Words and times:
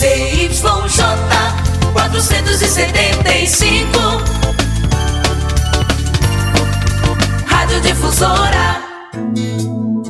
ZYJ 0.00 1.04
475. 1.92 4.00
Rádio 7.44 7.80
Difusora. 7.82 8.80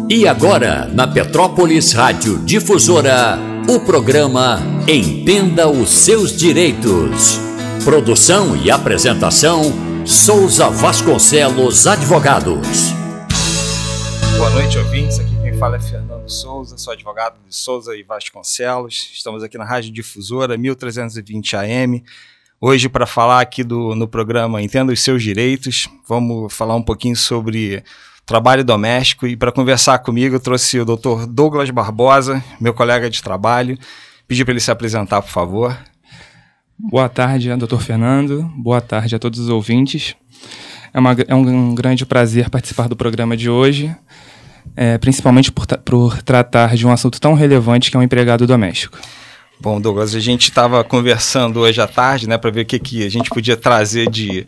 E 0.08 0.28
agora, 0.28 0.88
na 0.92 1.08
Petrópolis 1.08 1.92
Rádio 1.92 2.38
Difusora, 2.38 3.36
o 3.68 3.80
programa 3.80 4.62
Entenda 4.86 5.68
os 5.68 5.90
Seus 5.90 6.36
Direitos. 6.36 7.40
Produção 7.82 8.56
e 8.56 8.70
apresentação: 8.70 9.72
Souza 10.06 10.70
Vasconcelos 10.70 11.88
Advogados. 11.88 12.94
Boa 14.38 14.50
noite, 14.50 14.78
ouvintes. 14.78 15.18
Aqui 15.18 15.34
quem 15.42 15.58
fala 15.58 15.78
é 15.78 15.80
Fernando 15.80 16.09
Souza, 16.30 16.78
sou 16.78 16.92
advogado 16.92 17.40
de 17.48 17.54
Souza 17.54 17.96
e 17.96 18.04
Vasconcelos. 18.04 19.10
Estamos 19.12 19.42
aqui 19.42 19.58
na 19.58 19.64
Rádio 19.64 19.92
Difusora 19.92 20.56
1320 20.56 21.56
AM. 21.56 22.04
Hoje, 22.60 22.88
para 22.88 23.04
falar 23.04 23.40
aqui 23.40 23.64
do, 23.64 23.96
no 23.96 24.06
programa 24.06 24.62
Entenda 24.62 24.92
os 24.92 25.02
Seus 25.02 25.24
Direitos, 25.24 25.88
vamos 26.06 26.54
falar 26.54 26.76
um 26.76 26.82
pouquinho 26.82 27.16
sobre 27.16 27.82
trabalho 28.24 28.64
doméstico. 28.64 29.26
E 29.26 29.36
para 29.36 29.50
conversar 29.50 29.98
comigo, 29.98 30.36
eu 30.36 30.40
trouxe 30.40 30.78
o 30.78 30.84
Dr. 30.84 31.26
Douglas 31.28 31.68
Barbosa, 31.70 32.42
meu 32.60 32.72
colega 32.72 33.10
de 33.10 33.20
trabalho. 33.20 33.76
Pedi 34.28 34.44
para 34.44 34.52
ele 34.52 34.60
se 34.60 34.70
apresentar, 34.70 35.20
por 35.22 35.30
favor. 35.30 35.76
Boa 36.78 37.08
tarde, 37.08 37.52
doutor 37.56 37.82
Fernando. 37.82 38.44
Boa 38.56 38.80
tarde 38.80 39.16
a 39.16 39.18
todos 39.18 39.40
os 39.40 39.48
ouvintes. 39.48 40.14
É, 40.94 40.98
uma, 41.00 41.16
é 41.26 41.34
um, 41.34 41.74
grande 41.74 42.06
prazer 42.06 42.48
participar 42.48 42.88
do 42.88 42.96
programa 42.96 43.36
de 43.36 43.50
hoje, 43.50 43.94
é, 44.76 44.98
principalmente 44.98 45.50
por, 45.50 45.66
por 45.78 46.22
tratar 46.22 46.74
de 46.76 46.86
um 46.86 46.92
assunto 46.92 47.20
tão 47.20 47.34
relevante 47.34 47.90
que 47.90 47.96
é 47.96 48.00
um 48.00 48.02
empregado 48.02 48.46
doméstico. 48.46 48.98
Bom, 49.60 49.80
Douglas, 49.80 50.14
a 50.14 50.20
gente 50.20 50.44
estava 50.44 50.82
conversando 50.82 51.60
hoje 51.60 51.80
à 51.80 51.86
tarde, 51.86 52.28
né, 52.28 52.38
para 52.38 52.50
ver 52.50 52.62
o 52.62 52.66
que, 52.66 52.78
que 52.78 53.04
a 53.04 53.10
gente 53.10 53.28
podia 53.28 53.56
trazer 53.56 54.08
de, 54.08 54.46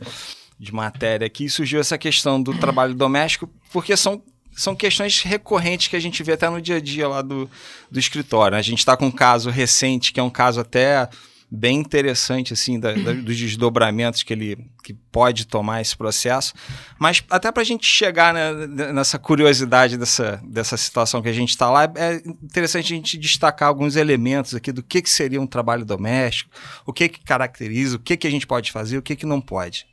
de 0.59 0.73
matéria 0.73 1.27
aqui, 1.27 1.45
e 1.45 1.51
surgiu 1.51 1.81
essa 1.81 1.99
questão 1.99 2.43
do 2.43 2.55
trabalho 2.55 2.95
doméstico, 2.95 3.49
porque 3.73 3.97
são 3.97 4.23
são 4.55 4.75
questões 4.75 5.23
recorrentes 5.23 5.89
que 5.89 5.97
a 5.97 6.01
gente 6.01 6.23
vê 6.23 6.33
até 6.33 6.49
no 6.49 6.61
dia 6.61 6.77
a 6.77 6.81
dia 6.81 7.09
lá 7.09 7.23
do, 7.23 7.49
do 7.91 7.99
escritório. 7.99 8.55
Né? 8.55 8.59
A 8.59 8.63
gente 8.63 8.81
está 8.81 8.97
com 8.97 9.07
um 9.07 9.11
caso 9.11 9.49
recente, 9.51 10.13
que 10.13 10.21
é 10.21 10.23
um 10.23 10.31
caso 10.31 10.61
até 10.61 11.09
bem 11.55 11.81
interessante 11.81 12.55
assim 12.55 12.81
da, 12.81 12.95
da, 12.95 13.13
dos 13.13 13.37
desdobramentos 13.37 14.23
que 14.23 14.33
ele 14.33 14.57
que 14.83 14.95
pode 14.95 15.47
tomar 15.47 15.83
esse 15.83 15.95
processo, 15.95 16.55
mas 16.99 17.23
até 17.29 17.53
para 17.53 17.61
a 17.61 17.65
gente 17.65 17.87
chegar 17.87 18.33
né, 18.33 18.67
nessa 18.93 19.19
curiosidade 19.19 19.99
dessa, 19.99 20.41
dessa 20.43 20.79
situação 20.79 21.21
que 21.21 21.29
a 21.29 21.33
gente 21.33 21.51
está 21.51 21.71
lá, 21.71 21.85
é 21.95 22.15
interessante 22.43 22.93
a 22.93 22.97
gente 22.97 23.19
destacar 23.19 23.69
alguns 23.69 23.97
elementos 23.97 24.55
aqui 24.55 24.73
do 24.73 24.83
que, 24.83 25.03
que 25.03 25.11
seria 25.11 25.41
um 25.41 25.47
trabalho 25.47 25.85
doméstico, 25.85 26.51
o 26.87 26.93
que, 26.93 27.09
que 27.09 27.23
caracteriza, 27.23 27.97
o 27.97 28.01
que, 28.01 28.17
que 28.17 28.27
a 28.27 28.31
gente 28.31 28.47
pode 28.47 28.73
fazer, 28.73 28.97
o 28.97 29.03
que, 29.03 29.15
que 29.15 29.27
não 29.27 29.41
pode. 29.41 29.87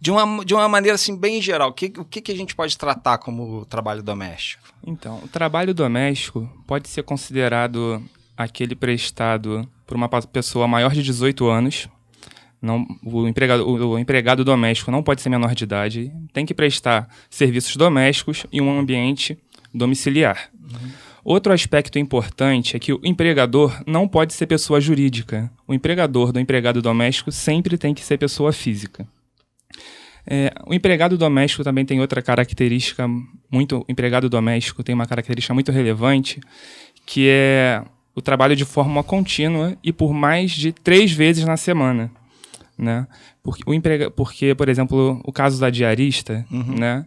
De 0.00 0.12
uma, 0.12 0.44
de 0.44 0.54
uma 0.54 0.68
maneira 0.68 0.94
assim 0.94 1.16
bem 1.16 1.42
geral, 1.42 1.70
o 1.70 1.72
que, 1.72 1.92
o 1.98 2.04
que, 2.04 2.20
que 2.20 2.30
a 2.30 2.36
gente 2.36 2.54
pode 2.54 2.78
tratar 2.78 3.18
como 3.18 3.66
trabalho 3.66 4.04
doméstico? 4.04 4.62
Então, 4.86 5.18
o 5.24 5.28
trabalho 5.28 5.74
doméstico 5.74 6.48
pode 6.64 6.88
ser 6.88 7.02
considerado 7.02 8.00
aquele 8.36 8.76
prestado 8.76 9.68
por 9.86 9.96
uma 9.96 10.08
pessoa 10.08 10.66
maior 10.66 10.92
de 10.92 11.02
18 11.02 11.46
anos. 11.48 11.88
Não, 12.60 12.86
o, 13.04 13.28
empregado, 13.28 13.68
o, 13.68 13.98
empregado 13.98 14.42
doméstico 14.44 14.90
não 14.90 15.02
pode 15.02 15.20
ser 15.20 15.28
menor 15.28 15.54
de 15.54 15.64
idade, 15.64 16.12
tem 16.32 16.46
que 16.46 16.54
prestar 16.54 17.08
serviços 17.28 17.76
domésticos 17.76 18.46
em 18.50 18.60
um 18.60 18.78
ambiente 18.78 19.38
domiciliar. 19.72 20.48
Uhum. 20.54 20.90
Outro 21.24 21.52
aspecto 21.52 21.98
importante 21.98 22.76
é 22.76 22.78
que 22.78 22.92
o 22.92 23.00
empregador 23.02 23.82
não 23.86 24.06
pode 24.06 24.34
ser 24.34 24.46
pessoa 24.46 24.80
jurídica. 24.80 25.50
O 25.66 25.74
empregador 25.74 26.32
do 26.32 26.40
empregado 26.40 26.82
doméstico 26.82 27.32
sempre 27.32 27.78
tem 27.78 27.94
que 27.94 28.02
ser 28.02 28.18
pessoa 28.18 28.52
física. 28.52 29.06
É, 30.26 30.52
o 30.66 30.72
empregado 30.72 31.18
doméstico 31.18 31.64
também 31.64 31.84
tem 31.84 32.00
outra 32.00 32.22
característica 32.22 33.06
muito. 33.50 33.78
O 33.78 33.84
empregado 33.88 34.28
doméstico 34.28 34.82
tem 34.82 34.94
uma 34.94 35.06
característica 35.06 35.52
muito 35.54 35.70
relevante, 35.72 36.40
que 37.06 37.28
é 37.28 37.82
o 38.14 38.22
trabalho 38.22 38.54
de 38.54 38.64
forma 38.64 39.02
contínua 39.02 39.76
e 39.82 39.92
por 39.92 40.12
mais 40.12 40.52
de 40.52 40.72
três 40.72 41.12
vezes 41.12 41.44
na 41.44 41.56
semana. 41.56 42.10
Né? 42.76 43.06
Porque, 43.42 43.62
o 43.66 43.74
emprega, 43.74 44.10
porque, 44.10 44.54
por 44.54 44.68
exemplo, 44.68 45.20
o 45.24 45.32
caso 45.32 45.60
da 45.60 45.70
diarista, 45.70 46.44
uhum. 46.50 46.76
né? 46.78 47.04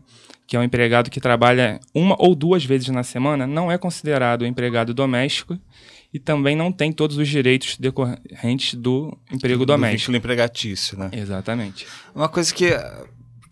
que 0.48 0.56
é 0.56 0.60
um 0.60 0.64
empregado 0.64 1.10
que 1.10 1.20
trabalha 1.20 1.80
uma 1.94 2.16
ou 2.18 2.34
duas 2.34 2.64
vezes 2.64 2.88
na 2.88 3.04
semana, 3.04 3.46
não 3.46 3.70
é 3.70 3.78
considerado 3.78 4.46
empregado 4.46 4.94
doméstico 4.94 5.60
e 6.14 6.20
também 6.20 6.56
não 6.56 6.72
tem 6.72 6.92
todos 6.92 7.18
os 7.18 7.28
direitos 7.28 7.78
decorrentes 7.78 8.74
do 8.74 9.16
emprego 9.30 9.60
do 9.60 9.74
doméstico. 9.74 10.12
Do 10.12 10.18
empregatício, 10.18 10.98
né? 10.98 11.10
Exatamente. 11.12 11.86
Uma 12.16 12.30
coisa 12.30 12.54
que 12.54 12.70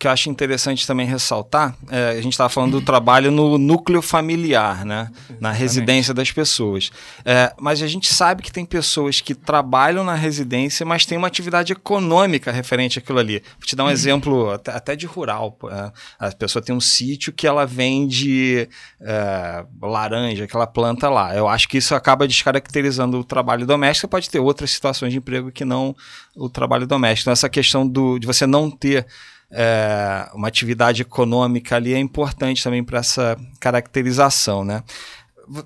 que 0.05 0.07
eu 0.07 0.11
acho 0.11 0.29
interessante 0.29 0.85
também 0.85 1.07
ressaltar, 1.07 1.75
é, 1.89 2.09
a 2.09 2.21
gente 2.21 2.33
estava 2.33 2.47
falando 2.47 2.79
do 2.79 2.81
trabalho 2.85 3.31
no 3.31 3.57
núcleo 3.57 4.03
familiar, 4.03 4.85
né? 4.85 5.09
na 5.39 5.51
residência 5.51 6.13
das 6.13 6.31
pessoas. 6.31 6.91
É, 7.25 7.51
mas 7.59 7.81
a 7.81 7.87
gente 7.87 8.13
sabe 8.13 8.43
que 8.43 8.51
tem 8.51 8.63
pessoas 8.63 9.19
que 9.19 9.33
trabalham 9.33 10.03
na 10.03 10.13
residência, 10.13 10.85
mas 10.85 11.07
tem 11.07 11.17
uma 11.17 11.25
atividade 11.25 11.73
econômica 11.73 12.51
referente 12.51 12.99
àquilo 12.99 13.17
ali. 13.17 13.41
Vou 13.57 13.65
te 13.65 13.75
dar 13.75 13.83
um 13.83 13.87
uhum. 13.87 13.91
exemplo 13.91 14.51
até, 14.51 14.71
até, 14.71 14.95
de 14.95 15.07
rural. 15.07 15.57
É, 15.71 15.91
a 16.19 16.31
pessoa 16.31 16.61
tem 16.61 16.75
um 16.75 16.79
sítio 16.79 17.33
que 17.33 17.47
ela 17.47 17.65
vende 17.65 18.69
é, 19.01 19.65
laranja, 19.81 20.45
que 20.45 20.55
ela 20.55 20.67
planta 20.67 21.09
lá. 21.09 21.35
Eu 21.35 21.47
acho 21.47 21.67
que 21.67 21.79
isso 21.79 21.95
acaba 21.95 22.27
descaracterizando 22.27 23.17
o 23.17 23.23
trabalho 23.23 23.65
doméstico. 23.65 24.07
Pode 24.07 24.29
ter 24.29 24.37
outras 24.37 24.69
situações 24.69 25.11
de 25.11 25.17
emprego 25.17 25.51
que 25.51 25.65
não 25.65 25.95
o 26.35 26.47
trabalho 26.47 26.85
doméstico. 26.85 27.23
Então, 27.23 27.33
essa 27.33 27.49
questão 27.49 27.87
do, 27.87 28.19
de 28.19 28.27
você 28.27 28.45
não 28.45 28.69
ter 28.69 29.07
é, 29.51 30.29
uma 30.33 30.47
atividade 30.47 31.01
econômica 31.01 31.75
ali 31.75 31.93
é 31.93 31.99
importante 31.99 32.63
também 32.63 32.83
para 32.83 32.99
essa 32.99 33.37
caracterização, 33.59 34.63
né? 34.63 34.83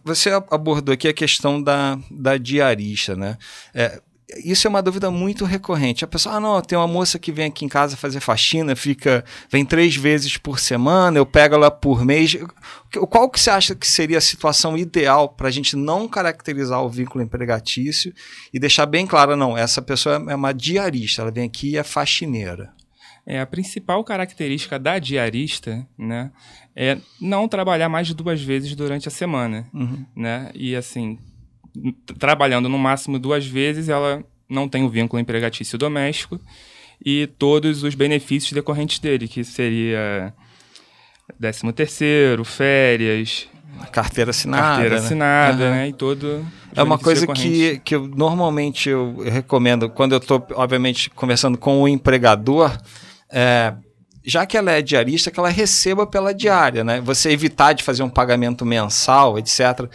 Você 0.04 0.30
abordou 0.30 0.94
aqui 0.94 1.08
a 1.08 1.14
questão 1.14 1.62
da, 1.62 1.98
da 2.12 2.38
diarista, 2.38 3.16
né? 3.16 3.38
É, 3.74 4.02
isso 4.44 4.68
é 4.68 4.70
uma 4.70 4.82
dúvida 4.82 5.10
muito 5.10 5.44
recorrente. 5.44 6.04
A 6.04 6.08
pessoa, 6.08 6.36
ah, 6.36 6.40
não, 6.40 6.62
tem 6.62 6.78
uma 6.78 6.88
moça 6.88 7.18
que 7.18 7.32
vem 7.32 7.46
aqui 7.46 7.66
em 7.66 7.70
casa 7.70 7.98
fazer 7.98 8.20
faxina, 8.20 8.76
fica, 8.76 9.24
vem 9.50 9.66
três 9.66 9.96
vezes 9.96 10.38
por 10.38 10.60
semana, 10.60 11.18
eu 11.18 11.26
pego 11.26 11.56
ela 11.56 11.72
por 11.72 12.06
mês. 12.06 12.38
Qual 13.10 13.30
que 13.30 13.40
você 13.40 13.50
acha 13.50 13.74
que 13.74 13.88
seria 13.88 14.20
a 14.20 14.22
situação 14.22 14.78
ideal 14.78 15.30
para 15.30 15.48
a 15.48 15.52
gente 15.52 15.76
não 15.76 16.08
caracterizar 16.08 16.84
o 16.84 16.90
vínculo 16.90 17.24
empregatício 17.24 18.14
e 18.54 18.60
deixar 18.60 18.86
bem 18.86 19.08
claro, 19.08 19.36
não, 19.36 19.58
essa 19.58 19.82
pessoa 19.82 20.24
é 20.28 20.36
uma 20.36 20.54
diarista, 20.54 21.24
ela 21.24 21.32
vem 21.32 21.46
aqui 21.46 21.72
e 21.72 21.78
é 21.78 21.84
faxineira. 21.84 22.72
É, 23.30 23.40
a 23.40 23.46
principal 23.46 24.04
característica 24.04 24.80
da 24.80 24.98
diarista, 24.98 25.88
né, 25.96 26.32
é 26.76 26.98
não 27.22 27.48
trabalhar 27.48 27.88
mais 27.88 28.08
de 28.08 28.16
duas 28.16 28.42
vezes 28.42 28.74
durante 28.74 29.08
a 29.08 29.12
semana, 29.12 29.68
uhum. 29.72 30.04
né? 30.16 30.50
E 30.56 30.76
assim, 30.76 31.20
trabalhando 32.18 32.68
no 32.68 32.80
máximo 32.80 33.20
duas 33.20 33.46
vezes, 33.46 33.88
ela 33.88 34.24
não 34.50 34.68
tem 34.68 34.84
o 34.84 34.90
vínculo 34.90 35.22
empregatício 35.22 35.78
doméstico 35.78 36.42
e 37.06 37.28
todos 37.38 37.84
os 37.84 37.94
benefícios 37.94 38.52
decorrentes 38.52 38.98
dele, 38.98 39.28
que 39.28 39.44
seria 39.44 40.34
décimo 41.40 41.72
terceiro, 41.72 42.44
férias, 42.44 43.48
carteira 43.92 44.32
assinada, 44.32 44.64
carteira 44.64 44.96
né? 44.96 45.02
assinada, 45.06 45.64
uhum. 45.66 45.72
né? 45.72 45.88
E 45.90 45.94
todo 45.94 46.44
é 46.76 46.82
uma 46.82 46.98
coisa 46.98 47.28
que, 47.28 47.80
que 47.84 47.96
eu, 47.96 48.08
normalmente 48.08 48.90
eu 48.90 49.18
recomendo 49.24 49.88
quando 49.88 50.14
eu 50.14 50.18
estou, 50.18 50.46
obviamente, 50.56 51.12
conversando 51.12 51.60
com 51.60 51.82
o 51.82 51.88
empregador 51.88 52.76
é, 53.32 53.74
já 54.24 54.46
que 54.46 54.58
ela 54.58 54.72
é 54.72 54.82
diarista, 54.82 55.32
que 55.32 55.40
ela 55.40 55.50
receba 55.50 56.06
pela 56.06 56.34
diária, 56.34 56.84
né? 56.84 57.02
Você 57.02 57.32
evitar 57.32 57.74
de 57.74 57.84
fazer 57.84 58.04
um 58.04 58.10
pagamento 58.10 58.66
mensal, 58.66 59.38
etc. 59.38 59.90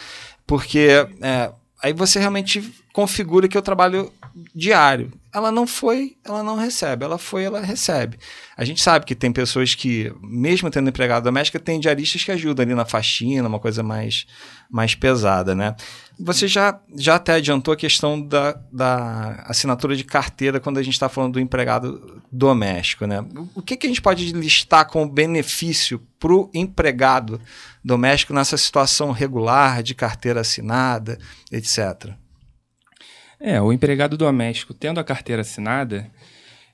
Porque 0.47 1.07
é, 1.21 1.53
aí 1.83 1.93
você 1.93 2.19
realmente 2.19 2.73
configura 2.93 3.49
que 3.49 3.57
eu 3.57 3.63
trabalho 3.63 4.13
diário. 4.55 5.13
Ela 5.33 5.51
não 5.51 5.67
foi, 5.67 6.17
ela 6.25 6.43
não 6.43 6.57
recebe. 6.57 7.05
Ela 7.05 7.19
foi, 7.19 7.45
ela 7.45 7.61
recebe. 7.61 8.19
A 8.57 8.65
gente 8.65 8.83
sabe 8.83 9.05
que 9.05 9.15
tem 9.15 9.33
pessoas 9.33 9.75
que, 9.75 10.13
mesmo 10.23 10.71
tendo 10.71 10.89
empregada 10.89 11.23
doméstica, 11.23 11.59
tem 11.59 11.81
diaristas 11.81 12.25
que 12.25 12.33
ajudam 12.33 12.65
ali 12.65 12.75
na 12.75 12.85
faxina, 12.85 13.49
uma 13.49 13.61
coisa 13.61 13.83
mais, 13.83 14.27
mais 14.71 14.95
pesada, 14.95 15.55
né? 15.55 15.75
Você 16.19 16.47
já, 16.47 16.81
já 16.97 17.17
até 17.17 17.35
adiantou 17.35 17.75
a 17.75 17.77
questão 17.77 18.21
da, 18.21 18.53
da 18.73 19.45
assinatura 19.47 19.97
de 19.97 20.05
carteira 20.05 20.61
quando 20.61 20.79
a 20.79 20.83
gente 20.83 20.95
está 20.95 21.09
falando 21.09 21.35
do 21.35 21.41
empregado 21.41 22.23
doméstico, 22.31 23.07
né? 23.07 23.25
O 23.55 23.61
que, 23.61 23.77
que 23.77 23.87
a 23.87 23.91
gente 23.91 24.03
pode 24.03 24.33
listar 24.33 24.87
como 24.87 25.09
benefício 25.09 26.01
para 26.19 26.33
o 26.33 26.51
empregado 26.55 27.41
doméstico 27.85 28.33
nessa 28.33 28.57
situação 28.57 29.11
regular 29.11 29.83
de 29.83 29.95
carteira 29.95 30.41
assinada, 30.41 31.19
etc.? 31.51 32.15
É, 33.41 33.61
o 33.61 33.73
empregado 33.73 34.17
doméstico, 34.17 34.73
tendo 34.73 35.01
a 35.01 35.05
carteira 35.05 35.43
assinada, 35.43 36.09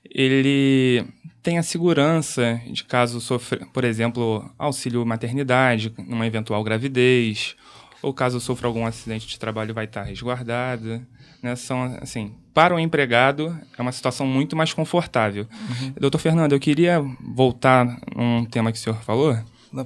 ele 0.09 1.05
tem 1.41 1.57
a 1.57 1.63
segurança 1.63 2.61
de 2.67 2.83
caso 2.83 3.19
sofra, 3.19 3.65
por 3.73 3.83
exemplo, 3.83 4.49
auxílio 4.57 5.05
maternidade, 5.05 5.93
numa 5.97 6.27
eventual 6.27 6.63
gravidez, 6.63 7.55
ou 8.01 8.13
caso 8.13 8.39
sofra 8.39 8.67
algum 8.67 8.85
acidente 8.85 9.27
de 9.27 9.37
trabalho, 9.37 9.73
vai 9.73 9.85
estar 9.85 10.03
resguardado. 10.03 11.05
Né? 11.41 11.55
São, 11.55 11.97
assim, 12.01 12.35
para 12.53 12.75
o 12.75 12.79
empregado, 12.79 13.57
é 13.77 13.81
uma 13.81 13.91
situação 13.91 14.25
muito 14.25 14.55
mais 14.55 14.73
confortável. 14.73 15.47
Uhum. 15.51 15.93
Doutor 15.99 16.19
Fernando, 16.19 16.53
eu 16.53 16.59
queria 16.59 17.03
voltar 17.19 17.99
um 18.15 18.45
tema 18.45 18.71
que 18.71 18.77
o 18.77 18.81
senhor 18.81 18.97
falou. 19.03 19.37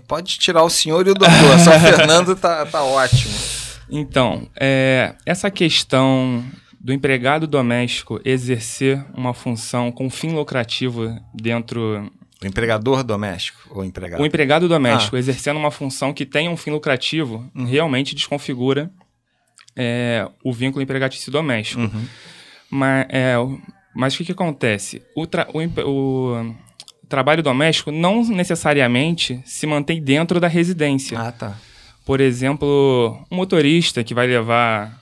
Pode 0.08 0.38
tirar 0.40 0.64
o 0.64 0.70
senhor 0.70 1.06
e 1.06 1.12
o 1.12 1.14
doutor, 1.14 1.60
só 1.64 1.76
o 1.76 1.80
Fernando 1.80 2.36
tá, 2.36 2.66
tá 2.66 2.84
ótimo. 2.84 3.34
Então, 3.90 4.48
é, 4.60 5.14
essa 5.26 5.52
questão 5.52 6.44
do 6.80 6.92
empregado 6.94 7.48
doméstico 7.48 8.20
exercer 8.26 9.04
uma 9.16 9.34
função 9.34 9.92
com 9.92 10.10
fim 10.10 10.30
lucrativo 10.30 11.16
dentro. 11.34 12.12
O 12.44 12.48
empregador 12.48 13.04
doméstico 13.04 13.60
ou 13.70 13.84
empregado? 13.84 14.22
O 14.22 14.26
empregado 14.26 14.68
doméstico 14.68 15.16
ah. 15.16 15.20
exercendo 15.20 15.58
uma 15.58 15.72
função 15.72 16.14
que 16.14 16.26
tenha 16.26 16.50
um 16.50 16.58
fim 16.58 16.72
lucrativo 16.72 17.50
uhum. 17.56 17.66
realmente 17.66 18.14
desconfigura 18.14 18.92
é, 19.76 20.28
o 20.44 20.54
vínculo 20.54 20.82
empregatício 20.82 21.32
doméstico. 21.32 21.82
Uhum. 21.82 22.06
Mas, 22.70 23.08
é, 23.10 23.36
mas 23.96 24.14
o 24.14 24.18
que, 24.18 24.26
que 24.26 24.32
acontece? 24.32 25.02
O, 25.16 25.26
tra 25.28 25.48
o, 25.54 25.60
o, 25.62 26.56
trabalho 27.08 27.44
doméstico 27.44 27.92
não 27.92 28.24
necessariamente 28.26 29.42
se 29.46 29.68
mantém 29.68 30.02
dentro 30.02 30.40
da 30.40 30.48
residência. 30.48 31.20
Ah, 31.20 31.32
tá. 31.32 31.58
Por 32.06 32.22
exemplo, 32.22 33.26
um 33.32 33.36
motorista 33.36 34.04
que 34.04 34.14
vai 34.14 34.28
levar 34.28 35.02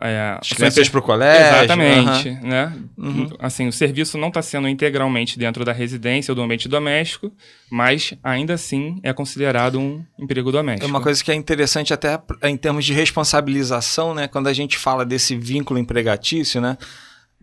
é, 0.00 0.38
As 0.40 0.48
crianças 0.48 0.88
para 0.88 0.98
o 0.98 1.02
colégio. 1.02 1.46
Exatamente. 1.46 2.28
Uhum. 2.30 2.48
Né? 2.48 2.78
Uhum. 2.96 3.28
Assim, 3.38 3.68
o 3.68 3.72
serviço 3.72 4.16
não 4.16 4.28
está 4.28 4.40
sendo 4.40 4.66
integralmente 4.66 5.38
dentro 5.38 5.64
da 5.64 5.72
residência 5.72 6.32
ou 6.32 6.36
do 6.36 6.42
ambiente 6.42 6.68
doméstico, 6.68 7.30
mas 7.70 8.14
ainda 8.24 8.54
assim 8.54 8.98
é 9.02 9.12
considerado 9.12 9.78
um 9.78 10.04
emprego 10.18 10.50
doméstico. 10.50 10.86
É 10.86 10.88
uma 10.88 11.02
coisa 11.02 11.22
que 11.22 11.30
é 11.30 11.34
interessante 11.34 11.92
até 11.92 12.18
em 12.44 12.56
termos 12.56 12.84
de 12.84 12.94
responsabilização, 12.94 14.14
né? 14.14 14.26
Quando 14.26 14.46
a 14.46 14.52
gente 14.52 14.78
fala 14.78 15.04
desse 15.04 15.36
vínculo 15.36 15.78
empregatício, 15.78 16.60
né? 16.60 16.78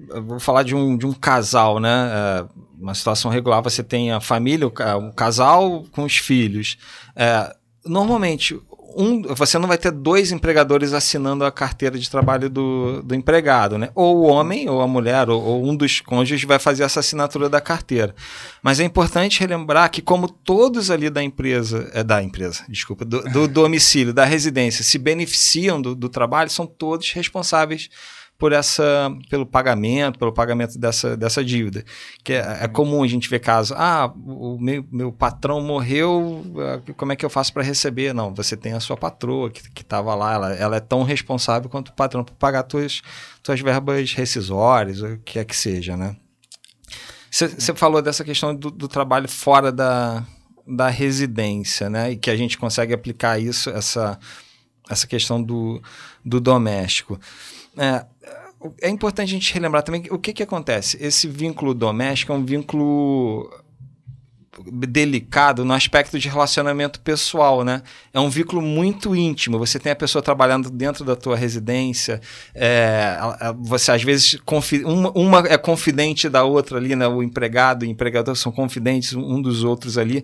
Eu 0.10 0.24
vou 0.24 0.40
falar 0.40 0.64
de 0.64 0.76
um, 0.76 0.98
de 0.98 1.06
um 1.06 1.14
casal, 1.14 1.80
né? 1.80 1.90
É, 1.90 2.46
uma 2.80 2.94
situação 2.94 3.30
regular, 3.30 3.62
você 3.62 3.84
tem 3.84 4.12
a 4.12 4.20
família, 4.20 4.68
o, 4.68 5.12
casal 5.14 5.86
com 5.92 6.04
os 6.04 6.18
filhos. 6.18 6.78
É, 7.16 7.56
normalmente, 7.86 8.60
um, 8.98 9.22
você 9.22 9.60
não 9.60 9.68
vai 9.68 9.78
ter 9.78 9.92
dois 9.92 10.32
empregadores 10.32 10.92
assinando 10.92 11.46
a 11.46 11.52
carteira 11.52 12.00
de 12.00 12.10
trabalho 12.10 12.50
do, 12.50 13.04
do 13.04 13.14
empregado, 13.14 13.78
né? 13.78 13.90
Ou 13.94 14.18
o 14.18 14.24
homem, 14.24 14.68
ou 14.68 14.82
a 14.82 14.88
mulher, 14.88 15.30
ou, 15.30 15.42
ou, 15.42 15.64
um 15.64 15.76
dos 15.76 16.02
cônjuges 16.02 16.44
vai 16.44 16.58
fazer 16.58 16.84
essa 16.84 17.00
assinatura 17.00 17.48
da 17.48 17.62
carteira. 17.62 18.16
Mas 18.62 18.80
é 18.80 18.84
importante 18.84 19.40
relembrar 19.40 19.92
que, 19.92 20.02
como 20.02 20.28
todos 20.28 20.90
ali 20.90 21.10
da 21.10 21.22
empresa, 21.22 21.90
é 21.94 22.04
da 22.04 22.24
empresa, 22.24 22.64
desculpa, 22.68 23.06
do, 23.06 23.22
do 23.30 23.48
domicílio, 23.48 24.14
da 24.14 24.26
residência, 24.26 24.84
se 24.84 24.98
beneficiam 24.98 25.82
do, 25.82 25.94
do 25.94 26.10
trabalho, 26.10 26.50
são 26.50 26.66
todos 26.66 27.12
responsáveis 27.12 27.90
por 28.38 28.54
essa, 28.54 29.12
pelo 29.30 29.46
pagamento, 29.46 30.20
pelo 30.20 30.32
pagamento 30.32 30.78
dessa, 30.78 31.18
dessa 31.18 31.44
dívida. 31.44 31.84
Que 32.24 32.34
é, 32.34 32.60
é 32.62 32.68
comum 32.68 33.04
a 33.04 33.08
gente 33.08 33.30
ver 33.30 33.40
casos, 33.40 33.76
ah, 33.78 34.14
o 34.16 34.58
meu, 34.60 34.86
meu 34.92 35.12
patrão 35.12 35.60
morreu, 35.62 36.44
ah, 36.58 36.94
como 36.96 37.12
é 37.12 37.16
que 37.16 37.26
eu 37.26 37.30
faço 37.30 37.52
para 37.52 37.64
receber? 37.64 38.14
Não, 38.14 38.34
você 38.34 38.56
tem 38.56 38.74
a 38.74 38.80
sua 38.80 38.96
patroa 38.96 39.50
que 39.50 39.82
estava 39.82 40.14
lá, 40.14 40.34
ela, 40.34 40.54
ela 40.54 40.76
é 40.78 40.80
tão 40.80 41.04
responsável 41.04 41.70
quanto 41.70 41.90
o 41.90 41.94
patrão 41.94 42.24
para 42.24 42.36
pagar 42.36 42.64
tuas, 42.64 43.02
tuas 43.42 43.60
verbas 43.60 44.14
rescisórias, 44.14 45.02
o 45.02 45.18
que 45.18 45.40
é 45.40 45.46
que 45.46 45.56
seja, 45.56 45.98
né? 45.98 46.16
Você 47.30 47.74
falou 47.76 48.02
dessa 48.02 48.24
questão 48.24 48.56
do, 48.56 48.72
do 48.72 48.88
trabalho 48.88 49.28
fora 49.28 49.72
da, 49.72 50.26
da 50.66 50.90
residência, 50.90 51.90
né? 51.90 52.12
E 52.12 52.16
que 52.16 52.30
a 52.30 52.36
gente 52.36 52.58
consegue 52.58 52.94
aplicar 52.94 53.40
isso, 53.40 53.70
essa, 53.70 54.18
essa 54.90 55.06
questão 55.06 55.42
do, 55.42 55.82
do 56.26 56.40
doméstico. 56.40 57.20
É, 57.78 58.06
é 58.82 58.90
importante 58.90 59.30
a 59.30 59.34
gente 59.34 59.54
relembrar 59.54 59.84
também 59.84 60.04
o 60.10 60.18
que, 60.18 60.34
que 60.34 60.44
acontece. 60.44 60.98
Esse 61.00 61.28
vínculo 61.28 61.74
doméstico 61.74 62.32
é 62.32 62.36
um 62.36 62.44
vínculo 62.44 63.50
delicado 64.66 65.64
no 65.64 65.74
aspecto 65.74 66.18
de 66.18 66.28
relacionamento 66.28 67.00
pessoal, 67.02 67.64
né? 67.64 67.82
É 68.14 68.20
um 68.20 68.30
vínculo 68.30 68.62
muito 68.62 69.16
íntimo. 69.16 69.60
Você 69.60 69.80
tem 69.80 69.92
a 69.92 69.96
pessoa 69.96 70.22
trabalhando 70.22 70.70
dentro 70.70 71.06
da 71.06 71.16
tua 71.16 71.36
residência, 71.36 72.20
é, 72.56 73.18
você 73.60 73.92
às 73.92 74.04
vezes 74.04 74.38
uma, 74.84 75.12
uma, 75.12 75.40
é 75.48 75.58
confidente 75.58 76.28
da 76.28 76.44
outra 76.44 76.78
ali, 76.78 76.96
né? 76.96 77.08
O 77.08 77.22
empregado 77.22 77.86
e 77.86 77.88
o 77.88 77.92
empregador 77.92 78.36
são 78.36 78.52
confidentes 78.52 79.14
um 79.14 79.42
dos 79.42 79.64
outros 79.64 79.98
ali 79.98 80.24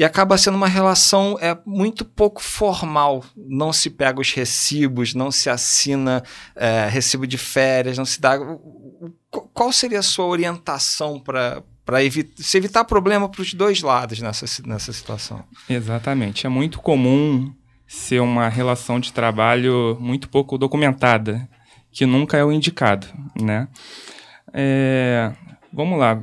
e 0.00 0.04
acaba 0.04 0.38
sendo 0.38 0.54
uma 0.54 0.66
relação 0.66 1.36
é, 1.42 1.54
muito 1.66 2.06
pouco 2.06 2.42
formal. 2.42 3.22
Não 3.36 3.70
se 3.70 3.90
pega 3.90 4.18
os 4.18 4.32
recibos, 4.32 5.12
não 5.12 5.30
se 5.30 5.50
assina 5.50 6.24
é, 6.56 6.88
recibo 6.88 7.26
de 7.26 7.36
férias, 7.36 7.98
não 7.98 8.06
se 8.06 8.18
dá. 8.18 8.38
Qual 9.52 9.70
seria 9.70 9.98
a 9.98 10.02
sua 10.02 10.24
orientação 10.24 11.20
para 11.20 11.62
para 11.84 12.02
evitar, 12.02 12.42
evitar 12.56 12.84
problema 12.84 13.28
para 13.28 13.42
os 13.42 13.52
dois 13.52 13.82
lados 13.82 14.20
nessa, 14.20 14.46
nessa 14.66 14.90
situação? 14.90 15.44
Exatamente. 15.68 16.46
É 16.46 16.48
muito 16.48 16.80
comum 16.80 17.52
ser 17.86 18.20
uma 18.20 18.48
relação 18.48 18.98
de 18.98 19.12
trabalho 19.12 19.98
muito 20.00 20.30
pouco 20.30 20.56
documentada, 20.56 21.46
que 21.92 22.06
nunca 22.06 22.38
é 22.38 22.44
o 22.44 22.50
indicado, 22.50 23.06
né? 23.38 23.68
É, 24.54 25.30
vamos 25.70 25.98
lá. 25.98 26.18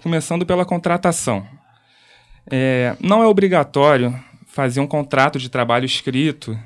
Começando 0.00 0.46
pela 0.46 0.64
contratação. 0.64 1.44
É, 2.50 2.96
não 3.00 3.22
é 3.22 3.26
obrigatório 3.26 4.14
fazer 4.46 4.80
um 4.80 4.86
contrato 4.86 5.38
de 5.38 5.48
trabalho 5.48 5.84
escrito, 5.84 6.58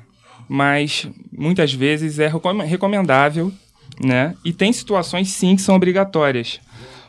mas 0.47 1.07
muitas 1.31 1.73
vezes 1.73 2.19
é 2.19 2.31
recomendável, 2.65 3.51
né? 4.03 4.35
E 4.43 4.51
tem 4.51 4.71
situações 4.73 5.29
sim 5.29 5.55
que 5.55 5.61
são 5.61 5.75
obrigatórias. 5.75 6.59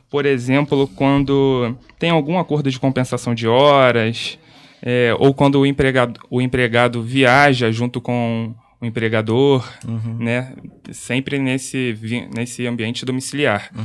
Por 0.08 0.24
exemplo, 0.24 0.86
quando 0.94 1.76
tem 1.98 2.10
algum 2.10 2.38
acordo 2.38 2.70
de 2.70 2.78
compensação 2.78 3.34
de 3.34 3.48
horas, 3.48 4.38
é, 4.82 5.14
ou 5.18 5.34
quando 5.34 5.60
o 5.60 5.66
empregado, 5.66 6.20
o 6.30 6.40
empregado 6.40 7.02
viaja 7.02 7.72
junto 7.72 8.00
com 8.00 8.54
o 8.80 8.86
empregador, 8.86 9.66
uhum. 9.86 10.18
né? 10.18 10.54
Sempre 10.92 11.38
nesse, 11.38 11.98
nesse 12.34 12.66
ambiente 12.66 13.04
domiciliar. 13.04 13.70
Uhum. 13.74 13.84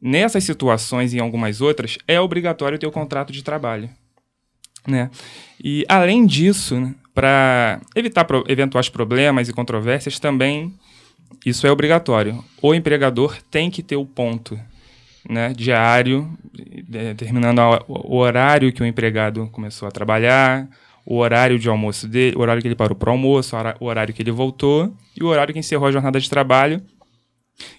Nessas 0.00 0.44
situações 0.44 1.12
e 1.12 1.18
em 1.18 1.20
algumas 1.20 1.60
outras, 1.60 1.98
é 2.08 2.18
obrigatório 2.18 2.78
ter 2.78 2.86
o 2.86 2.92
contrato 2.92 3.32
de 3.32 3.44
trabalho. 3.44 3.90
Né? 4.86 5.10
E, 5.62 5.84
além 5.88 6.26
disso, 6.26 6.80
né, 6.80 6.94
para 7.14 7.80
evitar 7.94 8.24
pro 8.24 8.44
eventuais 8.48 8.88
problemas 8.88 9.48
e 9.48 9.52
controvérsias, 9.52 10.18
também 10.18 10.74
isso 11.44 11.66
é 11.66 11.70
obrigatório. 11.70 12.42
O 12.62 12.74
empregador 12.74 13.36
tem 13.50 13.70
que 13.70 13.82
ter 13.82 13.96
o 13.96 14.06
ponto 14.06 14.58
né, 15.28 15.52
diário, 15.54 16.30
determinando 16.88 17.60
o 17.88 18.16
horário 18.16 18.72
que 18.72 18.82
o 18.82 18.86
empregado 18.86 19.48
começou 19.52 19.86
a 19.86 19.90
trabalhar, 19.90 20.68
o 21.04 21.16
horário 21.16 21.58
de 21.58 21.68
almoço 21.68 22.06
dele, 22.06 22.36
o 22.36 22.40
horário 22.40 22.62
que 22.62 22.68
ele 22.68 22.74
parou 22.74 22.96
para 22.96 23.10
o 23.10 23.12
almoço, 23.12 23.56
o 23.80 23.84
horário 23.84 24.14
que 24.14 24.22
ele 24.22 24.30
voltou 24.30 24.94
e 25.16 25.22
o 25.22 25.26
horário 25.26 25.52
que 25.52 25.60
encerrou 25.60 25.88
a 25.88 25.92
jornada 25.92 26.20
de 26.20 26.28
trabalho 26.28 26.82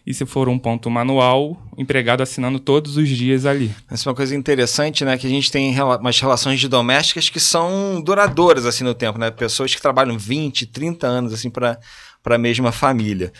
e 0.06 0.14
se 0.14 0.26
for 0.26 0.50
um 0.50 0.58
ponto 0.58 0.90
manual, 0.90 1.62
o 1.76 1.82
empregado 1.82 2.22
assinando 2.22 2.60
todos 2.60 2.98
os 2.98 3.08
dias 3.08 3.46
ali. 3.46 3.74
Essa 3.90 4.08
é 4.08 4.10
uma 4.10 4.16
coisa 4.16 4.36
interessante, 4.36 5.06
né? 5.06 5.18
Que 5.18 5.28
a 5.28 5.30
gente 5.30 5.52
tem 5.52 5.80
umas 5.82 6.20
relações 6.20 6.60
de 6.60 6.68
domésticas 6.68 7.30
que 7.30 7.40
são 7.40 8.02
duradouras 8.02 8.66
assim 8.66 8.84
no 8.84 8.94
tempo, 8.94 9.18
né? 9.20 9.32
Pessoas 9.32 9.74
que 9.74 9.82
trabalham 9.82 10.18
20, 10.18 10.66
30 10.68 11.08
anos 11.08 11.34
assim 11.34 11.50
para 11.50 11.80
a 12.26 12.38
mesma 12.38 12.72
família. 12.72 13.32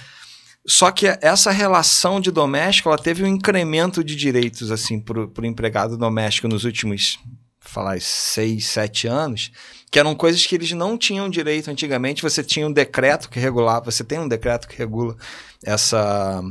Só 0.66 0.92
que 0.92 1.08
essa 1.22 1.50
relação 1.50 2.20
de 2.20 2.30
doméstico, 2.30 2.90
ela 2.90 2.98
teve 2.98 3.24
um 3.24 3.28
incremento 3.28 4.04
de 4.04 4.16
direitos 4.16 4.72
assim 4.72 5.00
para 5.00 5.20
o 5.20 5.46
empregado 5.46 5.98
doméstico 5.98 6.48
nos 6.48 6.64
últimos, 6.64 7.18
falar, 7.60 8.00
seis, 8.00 8.68
sete 8.68 9.08
anos, 9.08 9.52
que 9.92 10.00
eram 10.00 10.16
coisas 10.16 10.46
que 10.46 10.56
eles 10.56 10.72
não 10.72 10.98
tinham 10.98 11.30
direito 11.30 11.70
antigamente. 11.70 12.24
Você 12.24 12.42
tinha 12.42 12.66
um 12.66 12.72
decreto 12.72 13.30
que 13.30 13.40
regulava, 13.40 13.92
você 13.92 14.06
tem 14.06 14.20
um 14.20 14.28
decreto 14.28 14.68
que 14.68 14.78
regula 14.78 15.18
essa 15.64 16.42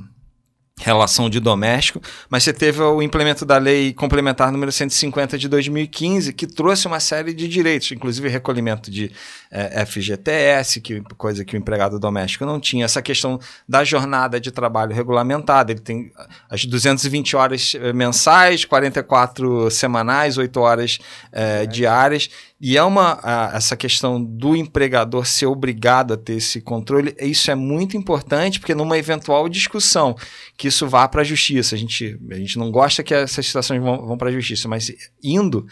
relação 0.80 1.28
de 1.28 1.38
doméstico, 1.40 2.00
mas 2.28 2.42
você 2.42 2.52
teve 2.52 2.80
o 2.80 3.02
implemento 3.02 3.44
da 3.44 3.59
lei 3.59 3.92
complementar 3.92 4.50
número 4.50 4.73
150 4.73 5.37
de 5.37 5.49
2015, 5.49 6.32
que 6.32 6.47
trouxe 6.47 6.87
uma 6.87 6.99
série 6.99 7.35
de 7.35 7.47
direitos, 7.47 7.92
inclusive 7.92 8.28
recolhimento 8.28 8.90
de 8.90 9.12
é, 9.50 9.85
FGTS, 9.85 10.80
que 10.80 11.02
coisa 11.18 11.44
que 11.44 11.54
o 11.54 11.59
empregado 11.59 11.99
doméstico 11.99 12.47
não 12.47 12.59
tinha, 12.59 12.87
essa 12.87 13.02
questão 13.02 13.38
da 13.68 13.85
jornada 13.85 14.40
de 14.40 14.50
trabalho 14.50 14.94
regulamentada, 14.94 15.70
ele 15.70 15.80
tem 15.80 16.11
as 16.49 16.64
220 16.64 17.37
horas 17.37 17.73
eh, 17.75 17.92
mensais, 17.92 18.64
44 18.64 19.70
semanais, 19.70 20.38
8 20.38 20.61
horas 20.61 20.99
é, 21.30 21.66
diárias, 21.66 22.30
e 22.61 22.76
é 22.76 22.83
uma 22.83 23.19
a, 23.23 23.57
essa 23.57 23.75
questão 23.75 24.23
do 24.23 24.55
empregador 24.55 25.25
ser 25.25 25.47
obrigado 25.47 26.12
a 26.12 26.17
ter 26.17 26.35
esse 26.35 26.61
controle, 26.61 27.17
isso 27.19 27.50
é 27.50 27.55
muito 27.55 27.97
importante, 27.97 28.61
porque 28.61 28.75
numa 28.75 28.99
eventual 28.99 29.49
discussão 29.49 30.14
que 30.59 30.69
isso 30.69 30.87
vá 30.87 31.09
para 31.09 31.23
a 31.23 31.25
justiça, 31.25 31.75
a 31.75 31.79
gente, 31.79 32.19
a 32.31 32.35
gente 32.35 32.59
não 32.59 32.71
gosta 32.71 33.02
que 33.02 33.14
essas 33.14 33.47
situações 33.47 33.81
vão, 33.81 34.07
vão 34.07 34.19
para 34.19 34.29
a 34.29 34.33
justiça, 34.33 34.69
mas 34.69 34.93
indo 35.23 35.67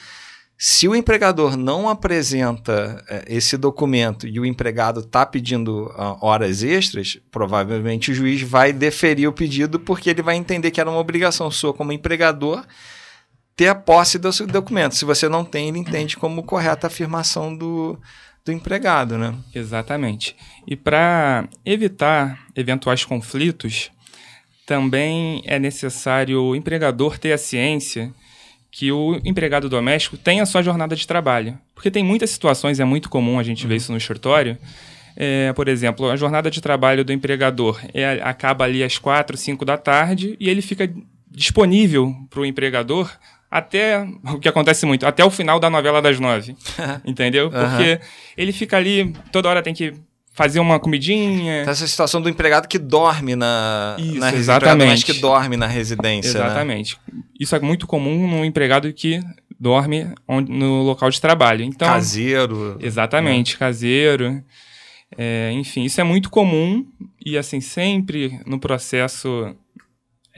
Se 0.60 0.88
o 0.88 0.96
empregador 0.96 1.56
não 1.56 1.88
apresenta 1.88 3.04
é, 3.08 3.24
esse 3.28 3.56
documento 3.56 4.26
e 4.26 4.40
o 4.40 4.46
empregado 4.46 5.00
está 5.00 5.24
pedindo 5.24 5.86
uh, 5.86 6.18
horas 6.20 6.64
extras, 6.64 7.16
provavelmente 7.30 8.10
o 8.10 8.14
juiz 8.14 8.42
vai 8.42 8.72
deferir 8.72 9.28
o 9.28 9.32
pedido 9.32 9.78
porque 9.78 10.10
ele 10.10 10.20
vai 10.20 10.36
entender 10.36 10.72
que 10.72 10.80
era 10.80 10.90
uma 10.90 10.98
obrigação 10.98 11.48
sua 11.48 11.72
como 11.72 11.92
empregador 11.92 12.64
ter 13.58 13.66
a 13.66 13.74
posse 13.74 14.20
do 14.20 14.30
documento. 14.46 14.94
Se 14.94 15.04
você 15.04 15.28
não 15.28 15.44
tem, 15.44 15.68
ele 15.68 15.80
entende 15.80 16.16
como 16.16 16.44
correta 16.44 16.86
a 16.86 16.88
afirmação 16.88 17.54
do, 17.54 17.98
do 18.44 18.52
empregado, 18.52 19.18
né? 19.18 19.34
Exatamente. 19.52 20.36
E 20.64 20.76
para 20.76 21.48
evitar 21.66 22.38
eventuais 22.54 23.04
conflitos, 23.04 23.90
também 24.64 25.42
é 25.44 25.58
necessário 25.58 26.40
o 26.40 26.54
empregador 26.54 27.18
ter 27.18 27.32
a 27.32 27.38
ciência 27.38 28.14
que 28.70 28.92
o 28.92 29.20
empregado 29.24 29.68
doméstico 29.68 30.16
tenha 30.16 30.44
a 30.44 30.46
sua 30.46 30.62
jornada 30.62 30.94
de 30.94 31.04
trabalho. 31.04 31.58
Porque 31.74 31.90
tem 31.90 32.04
muitas 32.04 32.30
situações, 32.30 32.78
é 32.78 32.84
muito 32.84 33.10
comum 33.10 33.40
a 33.40 33.42
gente 33.42 33.66
ver 33.66 33.74
isso 33.74 33.90
no 33.90 33.98
escritório. 33.98 34.56
É, 35.16 35.52
por 35.52 35.66
exemplo, 35.66 36.08
a 36.08 36.14
jornada 36.14 36.48
de 36.48 36.60
trabalho 36.60 37.04
do 37.04 37.12
empregador 37.12 37.80
é, 37.92 38.20
acaba 38.22 38.66
ali 38.66 38.84
às 38.84 38.98
quatro, 38.98 39.36
cinco 39.36 39.64
da 39.64 39.76
tarde 39.76 40.36
e 40.38 40.48
ele 40.48 40.62
fica 40.62 40.88
disponível 41.28 42.14
para 42.30 42.38
o 42.38 42.46
empregador 42.46 43.10
até 43.50 44.06
o 44.24 44.38
que 44.38 44.48
acontece 44.48 44.84
muito, 44.84 45.06
até 45.06 45.24
o 45.24 45.30
final 45.30 45.58
da 45.58 45.70
novela 45.70 46.02
das 46.02 46.20
nove. 46.20 46.56
entendeu? 47.04 47.50
Porque 47.50 47.92
uhum. 47.92 48.08
ele 48.36 48.52
fica 48.52 48.76
ali, 48.76 49.12
toda 49.32 49.48
hora 49.48 49.62
tem 49.62 49.74
que 49.74 49.94
fazer 50.38 50.60
uma 50.60 50.78
comidinha. 50.78 51.62
Essa 51.62 51.86
situação 51.86 52.22
do 52.22 52.28
empregado 52.28 52.68
que 52.68 52.78
dorme 52.78 53.34
na, 53.34 53.96
Isso, 53.98 54.20
na 54.20 54.32
exatamente. 54.32 55.04
que 55.04 55.14
dorme 55.14 55.56
na 55.56 55.66
residência. 55.66 56.38
Né? 56.38 56.46
Exatamente. 56.46 56.96
Né? 57.12 57.22
Isso 57.40 57.56
é 57.56 57.58
muito 57.58 57.88
comum 57.88 58.28
no 58.28 58.44
empregado 58.44 58.92
que 58.92 59.20
dorme 59.58 60.06
no 60.48 60.82
local 60.82 61.10
de 61.10 61.20
trabalho. 61.20 61.64
Então, 61.64 61.88
caseiro. 61.88 62.76
Exatamente, 62.80 63.54
né? 63.54 63.58
caseiro. 63.58 64.44
É, 65.16 65.50
enfim, 65.52 65.82
isso 65.82 66.00
é 66.00 66.04
muito 66.04 66.30
comum 66.30 66.86
e 67.24 67.36
assim 67.36 67.60
sempre 67.60 68.40
no 68.46 68.60
processo 68.60 69.56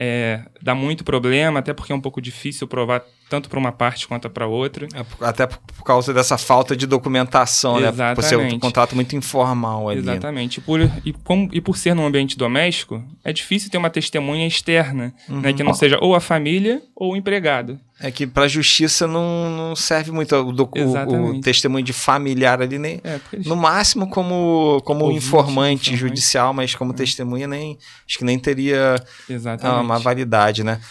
é, 0.03 0.41
dá 0.59 0.73
muito 0.73 1.03
problema, 1.03 1.59
até 1.59 1.75
porque 1.75 1.93
é 1.93 1.95
um 1.95 2.01
pouco 2.01 2.19
difícil 2.19 2.67
provar 2.67 3.03
tanto 3.29 3.47
para 3.47 3.59
uma 3.59 3.71
parte 3.71 4.07
quanto 4.07 4.27
para 4.31 4.47
outra. 4.47 4.87
É, 4.95 5.05
até 5.23 5.45
por, 5.45 5.83
causa 5.85 6.11
dessa 6.11 6.39
falta 6.39 6.75
de 6.75 6.87
documentação, 6.87 7.77
Exatamente. 7.77 7.99
né? 7.99 8.15
Por 8.15 8.23
ser 8.23 8.37
um 8.37 8.57
contrato 8.57 8.95
muito 8.95 9.15
informal 9.15 9.89
ali. 9.89 9.99
Exatamente. 9.99 10.57
E 10.57 10.61
por, 10.61 10.81
e, 11.05 11.13
como, 11.13 11.47
e 11.53 11.61
por 11.61 11.77
ser 11.77 11.93
num 11.93 12.03
ambiente 12.03 12.35
doméstico, 12.35 13.03
é 13.23 13.31
difícil 13.31 13.69
ter 13.69 13.77
uma 13.77 13.91
testemunha 13.91 14.47
externa, 14.47 15.05
né? 15.05 15.13
uhum. 15.29 15.41
né? 15.41 15.53
Que 15.53 15.61
não 15.61 15.75
seja 15.75 15.99
ou 16.01 16.15
a 16.15 16.19
família 16.19 16.81
ou 16.95 17.13
o 17.13 17.15
empregado. 17.15 17.79
É 18.03 18.09
que 18.09 18.25
para 18.25 18.45
a 18.45 18.47
justiça 18.47 19.05
não, 19.05 19.49
não, 19.49 19.75
serve 19.75 20.11
muito 20.11 20.35
o, 20.35 20.49
o, 20.49 21.37
o, 21.37 21.41
testemunho 21.41 21.85
de 21.85 21.93
familiar 21.93 22.59
ali, 22.59 22.79
nem. 22.79 22.99
É, 23.03 23.19
no 23.45 23.55
máximo 23.55 24.09
como, 24.09 24.81
como 24.83 25.05
Ouvinte, 25.05 25.23
informante 25.23 25.95
judicial, 25.95 26.51
mas 26.51 26.73
como 26.73 26.93
é. 26.93 26.95
testemunha 26.95 27.47
nem 27.47 27.77
acho 28.07 28.17
que 28.17 28.25
nem 28.25 28.39
teria 28.39 28.95
Exatamente. 29.29 29.85
uma 29.85 29.99
validade, 29.99 30.63
né? 30.63 30.81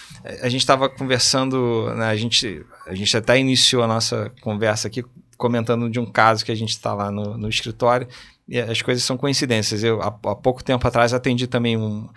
A 0.41 0.49
gente 0.49 0.61
estava 0.61 0.89
conversando, 0.89 1.93
né, 1.97 2.07
a 2.07 2.17
gente 2.17 2.65
a 2.87 2.95
gente 2.95 3.17
até 3.17 3.39
iniciou 3.39 3.83
a 3.83 3.89
nossa 3.89 4.31
conversa 4.41 4.87
aqui 4.87 5.05
comentando 5.37 5.89
de 5.91 5.99
um 5.99 6.07
caso 6.07 6.45
que 6.45 6.53
a 6.53 6.55
gente 6.55 6.71
está 6.71 6.93
lá 6.93 7.11
no, 7.11 7.37
no, 7.37 7.49
escritório 7.49 8.07
as 8.59 8.83
coisas 8.83 9.05
são 9.05 9.17
coincidências. 9.17 9.85
Eu, 9.85 10.01
há, 10.01 10.09
há 10.09 10.35
pouco 10.35 10.65
tempo 10.65 10.87
atrás, 10.87 11.13
atendi 11.13 11.47
também 11.47 11.77
um, 11.77 12.09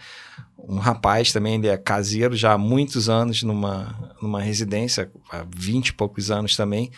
um 0.57 0.77
rapaz, 0.77 1.31
também 1.31 1.55
ele 1.55 1.67
é 1.67 1.77
caseiro 1.77 2.35
já 2.35 2.53
há 2.53 2.57
muitos 2.57 3.09
anos 3.09 3.43
numa, 3.43 4.15
numa 4.21 4.41
residência, 4.41 5.11
há 5.31 5.45
20 5.55 5.89
e 5.89 5.93
poucos 5.93 6.31
anos 6.31 6.55
também. 6.55 6.91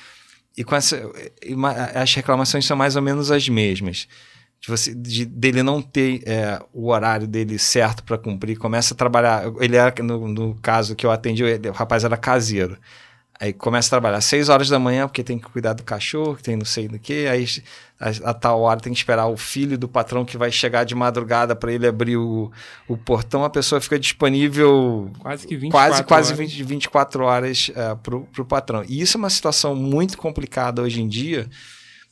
E 0.57 0.63
com 0.63 0.75
essa, 0.75 1.01
as 1.93 2.13
reclamações 2.13 2.65
são 2.65 2.77
mais 2.77 2.95
ou 2.95 3.01
menos 3.01 3.29
as 3.29 3.49
mesmas 3.49 4.07
de 4.65 4.69
você 4.69 4.95
de, 4.95 5.25
dele 5.25 5.61
não 5.61 5.81
ter 5.81 6.23
é, 6.25 6.59
o 6.73 6.89
horário 6.89 7.27
dele 7.27 7.59
certo 7.59 8.03
para 8.03 8.17
cumprir, 8.17 8.57
começa 8.57 8.93
a 8.93 8.97
trabalhar. 8.97 9.43
Ele 9.59 9.75
era 9.75 9.93
no, 10.03 10.27
no 10.27 10.55
caso 10.55 10.95
que 10.95 11.05
eu 11.05 11.11
atendi, 11.11 11.43
ele, 11.43 11.69
o 11.69 11.73
rapaz 11.73 12.03
era 12.03 12.17
caseiro. 12.17 12.77
Aí 13.39 13.51
começa 13.51 13.87
a 13.87 13.91
trabalhar 13.91 14.17
às 14.17 14.25
6 14.25 14.47
horas 14.47 14.69
da 14.69 14.79
manhã, 14.79 15.07
porque 15.07 15.23
tem 15.23 15.37
que 15.37 15.45
cuidar 15.49 15.73
do 15.73 15.83
cachorro, 15.83 16.37
que 16.37 16.43
tem 16.43 16.55
não 16.55 16.65
sei 16.65 16.87
do 16.87 16.97
que. 16.97 17.27
Aí 17.27 17.45
a, 17.99 18.29
a, 18.29 18.33
tal 18.33 18.61
hora 18.61 18.79
tem 18.79 18.93
que 18.93 18.99
esperar 18.99 19.27
o 19.27 19.35
filho 19.35 19.77
do 19.77 19.89
patrão 19.89 20.23
que 20.23 20.37
vai 20.37 20.51
chegar 20.51 20.85
de 20.85 20.95
madrugada 20.95 21.53
para 21.53 21.71
ele 21.71 21.85
abrir 21.85 22.15
o, 22.15 22.49
o 22.87 22.97
portão. 22.97 23.43
A 23.43 23.49
pessoa 23.49 23.81
fica 23.81 23.99
disponível 23.99 25.11
quase 25.19 25.45
que 25.45 25.57
24 25.57 25.89
quase, 25.89 26.03
quase 26.05 26.33
horas. 26.33 26.51
20, 26.53 26.63
24 26.63 27.23
horas 27.25 27.69
uh, 27.69 27.97
para 27.97 28.41
o 28.41 28.45
patrão. 28.45 28.85
E 28.87 29.01
isso 29.01 29.17
é 29.17 29.19
uma 29.19 29.29
situação 29.29 29.75
muito 29.75 30.17
complicada 30.17 30.81
hoje 30.81 31.01
em 31.01 31.07
dia, 31.07 31.49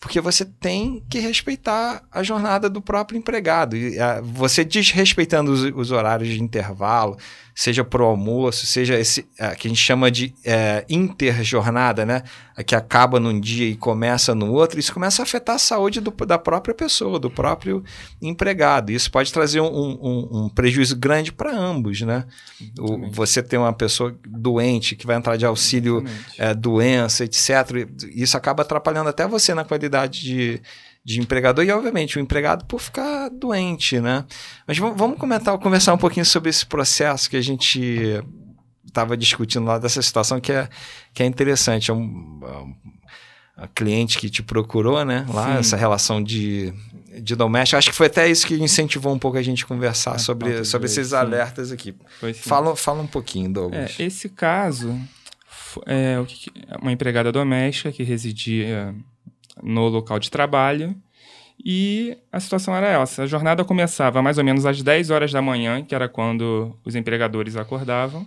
porque 0.04 0.20
você 0.20 0.44
tem 0.44 1.02
que 1.10 1.18
respeitar 1.18 2.04
a 2.12 2.22
jornada 2.22 2.70
do 2.70 2.82
próprio 2.82 3.18
empregado. 3.18 3.78
E, 3.78 3.98
uh, 3.98 4.22
você 4.22 4.66
desrespeitando 4.66 5.50
os, 5.50 5.62
os 5.64 5.92
horários 5.92 6.28
de 6.28 6.44
intervalo, 6.44 7.18
seja 7.56 7.84
para 7.84 8.02
o 8.02 8.06
almoço, 8.06 8.66
seja 8.66 9.00
esse 9.00 9.28
é, 9.38 9.54
que 9.56 9.68
a 9.68 9.70
gente 9.70 9.80
chama 9.80 10.10
de 10.10 10.34
é, 10.44 10.84
interjornada, 10.90 12.06
né? 12.06 12.24
Que 12.66 12.76
acaba 12.76 13.20
num 13.20 13.40
dia 13.40 13.68
e 13.68 13.76
começa 13.76 14.34
no 14.36 14.52
outro, 14.52 14.80
isso 14.80 14.94
começa 14.94 15.22
a 15.22 15.24
afetar 15.24 15.56
a 15.56 15.60
saúde 15.60 16.02
do, 16.02 16.12
da 16.26 16.38
própria 16.38 16.74
pessoa, 16.74 17.20
do 17.20 17.30
próprio 17.30 17.84
empregado. 18.22 18.92
Isso 18.92 19.10
pode 19.10 19.32
trazer 19.32 19.62
um, 19.62 19.68
um, 19.68 20.30
um 20.32 20.50
prejuízo 20.50 20.96
grande 20.96 21.32
para 21.32 21.56
ambos, 21.56 22.02
né? 22.02 22.26
O, 22.80 23.10
você 23.10 23.42
tem 23.42 23.58
uma 23.60 23.74
pessoa 23.74 24.16
doente 24.28 24.96
que 24.96 25.06
vai 25.06 25.16
entrar 25.16 25.38
de 25.38 25.46
auxílio 25.46 26.04
é, 26.38 26.54
doença, 26.54 27.24
etc. 27.24 27.88
Isso 28.14 28.36
acaba 28.36 28.64
atrapalhando 28.64 29.10
até 29.10 29.28
você 29.28 29.54
na 29.54 29.64
qualidade 29.64 29.93
de 30.08 30.62
de 31.06 31.20
empregador 31.20 31.66
e, 31.66 31.72
obviamente, 31.72 32.18
o 32.18 32.22
empregado 32.22 32.64
por 32.66 32.80
ficar 32.80 33.30
doente, 33.30 34.00
né? 34.00 34.24
Mas 34.66 34.78
vamos 34.78 35.18
comentar, 35.18 35.58
conversar 35.58 35.94
um 35.94 35.98
pouquinho 35.98 36.26
sobre 36.26 36.50
esse 36.50 36.66
processo 36.66 37.30
que 37.30 37.36
a 37.36 37.42
gente 37.42 38.24
estava 38.88 39.18
discutindo 39.18 39.66
lá 39.66 39.78
dessa 39.78 40.02
situação 40.02 40.40
que 40.40 40.52
é, 40.52 40.70
que 41.14 41.22
é 41.22 41.26
interessante. 41.26 41.92
É 41.92 41.94
um, 41.94 42.40
é 42.44 42.58
um 42.58 42.76
a 43.56 43.68
cliente 43.68 44.18
que 44.18 44.30
te 44.30 44.42
procurou, 44.42 45.06
né? 45.06 45.26
Lá, 45.32 45.54
Sim. 45.54 45.60
essa 45.60 45.78
relação 45.78 46.24
de, 46.24 46.74
de 47.22 47.36
doméstico. 47.36 47.78
Acho 47.78 47.92
que 47.92 47.96
foi 47.96 48.08
até 48.08 48.28
isso 48.28 48.48
que 48.48 48.56
incentivou 48.56 49.14
um 49.14 49.20
pouco 49.20 49.38
a 49.38 49.44
gente 49.44 49.66
conversar 49.66 50.20
sobre, 50.20 50.66
sobre 50.66 50.88
esses 50.88 51.10
sim. 51.10 51.16
alertas 51.16 51.72
aqui. 51.72 51.96
Fala, 52.36 52.76
fala 52.76 53.02
um 53.04 53.08
pouquinho, 53.08 53.54
Douglas. 53.54 54.00
É, 54.00 54.04
esse 54.04 54.28
caso 54.28 55.00
é 55.86 56.16
uma 56.82 56.92
empregada 56.92 57.32
doméstica 57.32 57.92
que 57.92 58.02
residia 58.02 58.96
no 59.62 59.88
local 59.88 60.20
de 60.20 60.32
trabalho. 60.32 60.96
E 61.64 62.18
a 62.32 62.40
situação 62.40 62.76
era 62.76 63.02
essa: 63.02 63.24
a 63.24 63.28
jornada 63.28 63.64
começava 63.64 64.22
mais 64.22 64.38
ou 64.38 64.44
menos 64.44 64.66
às 64.66 64.82
10 64.82 65.10
horas 65.10 65.32
da 65.32 65.42
manhã, 65.42 65.84
que 65.84 65.94
era 65.94 66.10
quando 66.10 66.78
os 66.84 66.96
empregadores 66.96 67.56
acordavam. 67.56 68.26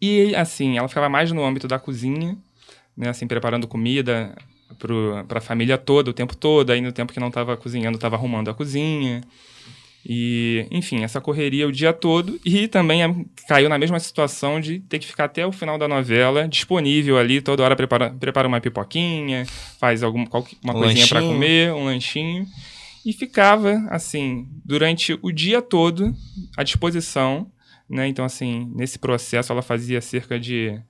E 0.00 0.34
assim, 0.34 0.78
ela 0.78 0.88
ficava 0.88 1.08
mais 1.08 1.30
no 1.30 1.44
âmbito 1.44 1.68
da 1.68 1.78
cozinha, 1.78 2.36
né, 2.96 3.08
assim, 3.08 3.26
preparando 3.26 3.68
comida 3.68 4.34
para 5.28 5.38
a 5.38 5.40
família 5.40 5.78
toda, 5.78 6.10
o 6.10 6.14
tempo 6.14 6.36
todo. 6.36 6.70
Aí 6.70 6.80
no 6.80 6.92
tempo 6.92 7.12
que 7.12 7.20
não 7.20 7.28
estava 7.28 7.56
cozinhando, 7.56 7.96
estava 7.96 8.16
arrumando 8.16 8.50
a 8.50 8.54
cozinha. 8.54 9.22
E, 10.04 10.66
enfim, 10.70 11.04
essa 11.04 11.20
correria 11.20 11.68
o 11.68 11.72
dia 11.72 11.92
todo 11.92 12.40
e 12.44 12.66
também 12.66 13.26
caiu 13.46 13.68
na 13.68 13.78
mesma 13.78 14.00
situação 14.00 14.60
de 14.60 14.80
ter 14.80 14.98
que 14.98 15.06
ficar 15.06 15.24
até 15.24 15.46
o 15.46 15.52
final 15.52 15.78
da 15.78 15.86
novela 15.86 16.48
disponível 16.48 17.18
ali, 17.18 17.40
toda 17.40 17.62
hora 17.62 17.76
prepara, 17.76 18.10
prepara 18.10 18.48
uma 18.48 18.60
pipoquinha, 18.60 19.46
faz 19.78 20.02
alguma 20.02 20.26
uma 20.62 20.74
um 20.74 20.80
coisinha 20.80 21.06
para 21.06 21.20
comer, 21.22 21.72
um 21.72 21.84
lanchinho. 21.84 22.46
E 23.04 23.12
ficava, 23.12 23.84
assim, 23.90 24.48
durante 24.64 25.18
o 25.22 25.32
dia 25.32 25.60
todo 25.60 26.14
à 26.56 26.62
disposição, 26.62 27.50
né? 27.88 28.06
Então, 28.06 28.24
assim, 28.24 28.70
nesse 28.74 28.98
processo 28.98 29.52
ela 29.52 29.62
fazia 29.62 30.00
cerca 30.00 30.38
de 30.38 30.80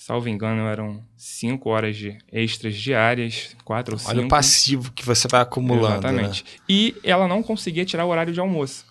salvo 0.00 0.30
engano, 0.30 0.62
eram 0.62 1.04
cinco 1.14 1.68
horas 1.68 1.94
de 1.94 2.16
extras 2.32 2.74
diárias, 2.74 3.54
quatro 3.66 3.94
ou 3.94 3.98
cinco. 3.98 4.10
Olha 4.10 4.24
o 4.24 4.28
passivo 4.28 4.90
que 4.92 5.04
você 5.04 5.28
vai 5.28 5.42
acumulando. 5.42 6.06
Exatamente. 6.06 6.42
Né? 6.42 6.50
E 6.66 6.96
ela 7.04 7.28
não 7.28 7.42
conseguia 7.42 7.84
tirar 7.84 8.06
o 8.06 8.08
horário 8.08 8.32
de 8.32 8.40
almoço. 8.40 8.86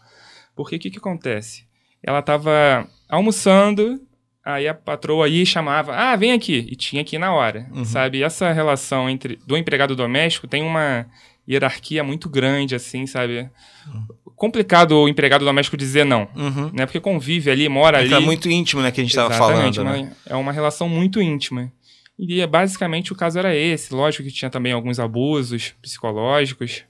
Porque 0.56 0.76
o 0.76 0.80
que, 0.80 0.92
que 0.92 1.00
acontece? 1.00 1.66
Ela 2.04 2.20
estava 2.20 2.88
almoçando, 3.10 4.00
aí 4.46 4.68
a 4.68 4.74
patroa 4.76 5.26
aí 5.26 5.48
chamava, 5.48 5.96
ah, 5.96 6.16
vem 6.16 6.32
aqui, 6.32 6.68
e 6.70 6.76
tinha 6.76 7.04
que 7.04 7.16
ir 7.16 7.20
na 7.20 7.34
hora, 7.34 7.68
uhum. 7.74 7.84
sabe? 7.84 8.20
E 8.20 8.24
essa 8.24 8.52
relação 8.52 9.10
entre 9.10 9.40
do 9.48 9.58
empregado 9.58 9.96
doméstico 9.96 10.48
tem 10.48 10.62
uma 10.62 11.08
hierarquia 11.50 12.04
muito 12.04 12.30
grande, 12.30 12.76
assim, 12.76 13.08
sabe? 13.08 13.50
Uhum 13.88 14.19
complicado 14.40 14.94
o 14.94 15.10
empregado 15.10 15.44
doméstico 15.44 15.76
dizer 15.76 16.06
não, 16.06 16.28
uhum. 16.34 16.72
né? 16.74 16.86
Porque 16.86 17.00
convive 17.00 17.52
ali, 17.52 17.68
mora 17.68 17.98
é 17.98 18.02
ali. 18.02 18.14
É 18.14 18.20
muito 18.20 18.50
íntimo, 18.50 18.82
né, 18.82 18.90
que 18.90 19.02
a 19.02 19.04
gente 19.04 19.12
estava 19.12 19.34
falando, 19.34 19.84
né? 19.84 20.12
É 20.26 20.36
uma 20.36 20.54
relação 20.54 20.88
muito 20.88 21.22
íntima. 21.22 21.72
E 22.18 22.46
basicamente 22.48 23.14
o 23.14 23.16
caso 23.16 23.38
era 23.38 23.56
esse. 23.56 23.94
Lógico 23.94 24.24
que 24.24 24.32
tinha 24.32 24.50
também 24.50 24.72
alguns 24.72 25.00
abusos 25.00 25.74
psicológicos. 25.82 26.84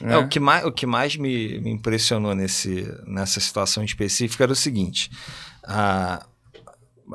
Né? 0.00 0.14
É, 0.14 0.18
o 0.18 0.28
que 0.28 0.38
mais, 0.38 0.64
o 0.64 0.70
que 0.70 0.86
mais 0.86 1.16
me, 1.16 1.58
me 1.60 1.70
impressionou 1.70 2.34
nesse, 2.34 2.86
nessa 3.06 3.40
situação 3.40 3.82
específica 3.82 4.44
era 4.44 4.52
o 4.52 4.56
seguinte: 4.56 5.10
a, 5.64 6.24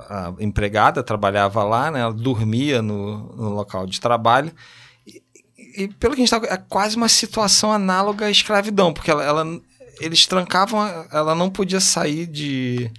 a 0.10 0.34
empregada 0.40 1.04
trabalhava 1.04 1.64
lá, 1.64 1.92
né? 1.92 2.02
Ela 2.02 2.14
dormia 2.14 2.82
no, 2.82 3.36
no 3.36 3.50
local 3.50 3.86
de 3.86 4.00
trabalho. 4.00 4.52
E, 5.08 5.24
e 5.76 5.88
pelo 5.88 6.16
que 6.16 6.22
a 6.22 6.26
gente 6.26 6.34
está 6.34 6.54
é 6.54 6.58
quase 6.58 6.96
uma 6.96 7.10
situação 7.10 7.72
análoga 7.72 8.26
à 8.26 8.32
escravidão, 8.32 8.94
porque 8.94 9.10
ela, 9.10 9.24
ela 9.24 9.62
eles 10.00 10.26
trancavam, 10.26 11.06
ela 11.12 11.36
não 11.36 11.50
podia 11.50 11.80
sair 11.80 12.26
de, 12.26 12.92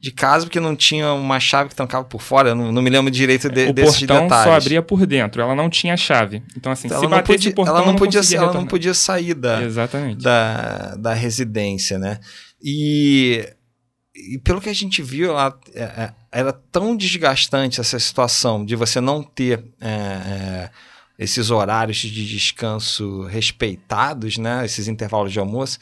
de 0.00 0.10
casa 0.10 0.46
porque 0.46 0.58
não 0.58 0.74
tinha 0.74 1.12
uma 1.12 1.38
chave 1.38 1.70
que 1.70 1.76
trancava 1.76 2.04
por 2.04 2.20
fora. 2.20 2.50
Eu 2.50 2.54
não, 2.54 2.72
não 2.72 2.82
me 2.82 2.90
lembro 2.90 3.10
direito 3.10 3.48
de, 3.48 3.68
o 3.68 3.72
desses 3.72 4.00
portão 4.00 4.24
detalhes. 4.24 4.44
só 4.44 4.56
abria 4.56 4.82
por 4.82 5.06
dentro, 5.06 5.40
ela 5.40 5.54
não 5.54 5.70
tinha 5.70 5.96
chave. 5.96 6.42
Então, 6.56 6.72
assim, 6.72 6.88
Então, 6.88 6.98
se 6.98 7.04
ela, 7.04 7.10
não 7.10 7.18
batesse 7.18 7.38
podia, 7.38 7.50
o 7.50 7.54
portão, 7.54 7.76
ela 7.76 7.86
não 7.86 7.96
podia, 7.96 8.20
conseguia 8.20 8.44
ela 8.44 8.52
não 8.52 8.66
podia 8.66 8.94
sair 8.94 9.34
da, 9.34 9.62
Exatamente. 9.62 10.22
da, 10.22 10.96
da 10.96 11.14
residência, 11.14 11.98
né? 11.98 12.18
E, 12.60 13.48
e 14.14 14.38
pelo 14.38 14.60
que 14.60 14.68
a 14.68 14.74
gente 14.74 15.02
viu, 15.02 15.30
ela, 15.30 15.58
é, 15.74 15.82
é, 15.82 16.12
era 16.32 16.52
tão 16.52 16.96
desgastante 16.96 17.80
essa 17.80 17.98
situação 17.98 18.64
de 18.64 18.74
você 18.74 19.00
não 19.00 19.22
ter 19.22 19.64
é, 19.80 19.88
é, 19.88 20.70
esses 21.18 21.50
horários 21.50 21.98
de 21.98 22.26
descanso 22.26 23.22
respeitados, 23.26 24.36
né? 24.36 24.64
Esses 24.64 24.88
intervalos 24.88 25.32
de 25.32 25.38
almoço, 25.38 25.78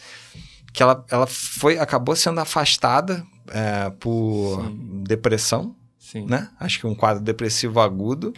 que 0.73 0.83
ela, 0.83 1.05
ela 1.11 1.27
foi, 1.27 1.79
acabou 1.79 2.15
sendo 2.17 2.41
afastada 2.41 3.25
é, 3.49 3.91
por 3.91 4.63
Sim. 4.65 5.03
depressão, 5.05 5.77
Sim. 5.99 6.27
né? 6.27 6.49
Acho 6.59 6.79
que 6.81 6.87
um 6.87 6.95
quadro 6.95 7.23
depressivo 7.23 7.81
agudo, 7.81 8.33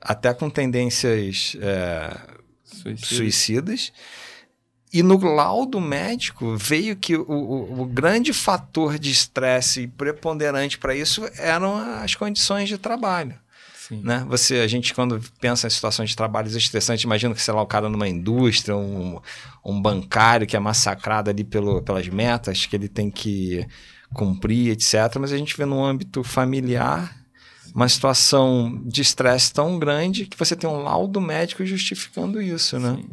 até 0.00 0.32
com 0.34 0.48
tendências 0.50 1.56
é, 1.60 2.16
suicidas. 2.96 3.92
E 4.92 5.02
no 5.02 5.18
laudo 5.18 5.80
médico 5.80 6.56
veio 6.56 6.94
que 6.94 7.16
o, 7.16 7.22
o- 7.28 7.80
o 7.82 7.84
grande 7.84 8.32
fator 8.32 8.96
de 8.98 9.10
estresse 9.10 9.88
preponderante 9.88 10.78
para 10.78 10.94
isso 10.94 11.28
eram 11.36 11.76
as 11.76 12.14
condições 12.14 12.68
de 12.68 12.78
trabalho. 12.78 13.34
Sim. 13.96 14.00
Né? 14.02 14.24
Você, 14.28 14.56
a 14.56 14.66
gente, 14.66 14.94
quando 14.94 15.20
pensa 15.40 15.66
em 15.66 15.70
situações 15.70 16.10
de 16.10 16.16
trabalhos 16.16 16.54
estressantes, 16.54 17.04
imagina 17.04 17.34
que, 17.34 17.42
sei 17.42 17.54
lá, 17.54 17.62
o 17.62 17.66
cara 17.66 17.88
numa 17.88 18.08
indústria, 18.08 18.76
um, 18.76 19.20
um 19.64 19.80
bancário 19.80 20.46
que 20.46 20.56
é 20.56 20.60
massacrado 20.60 21.30
ali 21.30 21.44
pelo, 21.44 21.82
pelas 21.82 22.08
metas 22.08 22.66
que 22.66 22.76
ele 22.76 22.88
tem 22.88 23.10
que 23.10 23.66
cumprir, 24.12 24.72
etc. 24.72 25.16
Mas 25.18 25.32
a 25.32 25.36
gente 25.36 25.56
vê 25.56 25.64
no 25.64 25.84
âmbito 25.84 26.22
familiar 26.22 27.24
uma 27.74 27.88
situação 27.88 28.80
de 28.86 29.02
estresse 29.02 29.52
tão 29.52 29.78
grande 29.80 30.26
que 30.26 30.38
você 30.38 30.54
tem 30.54 30.70
um 30.70 30.82
laudo 30.82 31.20
médico 31.20 31.66
justificando 31.66 32.40
isso, 32.40 32.78
né? 32.78 32.96
Sim. 32.96 33.08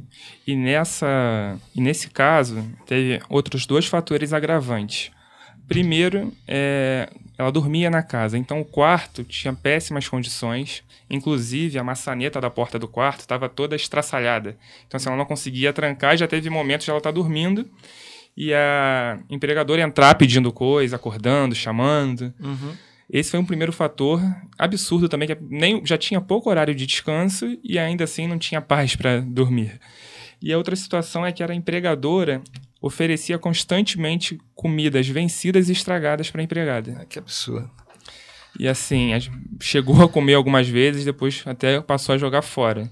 E, 0.46 0.56
nessa, 0.56 1.58
e 1.74 1.82
nesse 1.82 2.10
caso, 2.10 2.64
teve 2.86 3.20
outros 3.28 3.66
dois 3.66 3.88
fatores 3.88 4.34
agravantes. 4.34 5.12
Primeiro, 5.68 6.32
é, 6.48 7.10
ela 7.38 7.52
dormia 7.52 7.90
na 7.90 8.04
casa, 8.04 8.38
então 8.38 8.60
o 8.60 8.66
quarto 8.66 9.24
tinha 9.24 9.54
péssimas 9.54 10.08
condições, 10.08 10.84
inclusive 11.10 11.80
a 11.80 11.84
maçaneta 11.84 12.40
da 12.40 12.50
porta 12.50 12.78
do 12.78 12.88
quarto 12.88 13.22
estava 13.22 13.50
toda 13.50 13.76
estraçalhada. 13.76 14.58
Então, 14.88 15.00
se 15.00 15.08
ela 15.08 15.18
não 15.18 15.26
conseguia 15.26 15.74
trancar, 15.74 16.16
já 16.18 16.28
teve 16.28 16.50
momentos 16.50 16.86
de 16.86 16.92
ela 16.92 17.00
estar 17.00 17.12
dormindo 17.12 17.68
e 18.36 18.54
a 18.54 19.20
empregadora 19.30 19.82
entrar 19.82 20.16
pedindo 20.16 20.52
coisa, 20.52 20.96
acordando, 20.96 21.56
chamando. 21.56 22.34
Uhum. 22.40 22.74
Esse 23.12 23.32
foi 23.32 23.40
um 23.40 23.46
primeiro 23.46 23.74
fator 23.74 24.22
absurdo 24.58 25.10
também, 25.10 25.28
que 25.28 25.38
nem, 25.42 25.86
já 25.86 25.98
tinha 25.98 26.22
pouco 26.22 26.50
horário 26.50 26.74
de 26.74 26.86
descanso 26.86 27.58
e 27.62 27.78
ainda 27.78 28.06
assim 28.06 28.26
não 28.26 28.40
tinha 28.40 28.62
paz 28.62 28.96
para 28.96 29.20
dormir. 29.20 29.80
E 30.42 30.52
a 30.54 30.58
outra 30.58 30.76
situação 30.76 31.26
é 31.26 31.32
que 31.32 31.44
era 31.44 31.52
a 31.52 31.56
empregadora 31.56 32.42
oferecia 32.82 33.38
constantemente 33.38 34.40
comidas 34.56 35.08
vencidas 35.08 35.70
e 35.70 35.72
estragadas 35.72 36.32
para 36.32 36.42
a 36.42 36.44
empregada. 36.44 36.98
Ah, 37.00 37.06
que 37.06 37.20
absurdo. 37.20 37.70
E 38.60 38.68
assim, 38.68 39.12
chegou 39.60 40.02
a 40.04 40.10
comer 40.10 40.34
algumas 40.34 40.68
vezes, 40.68 41.06
depois 41.06 41.44
até 41.46 41.80
passou 41.80 42.16
a 42.16 42.18
jogar 42.18 42.42
fora. 42.42 42.90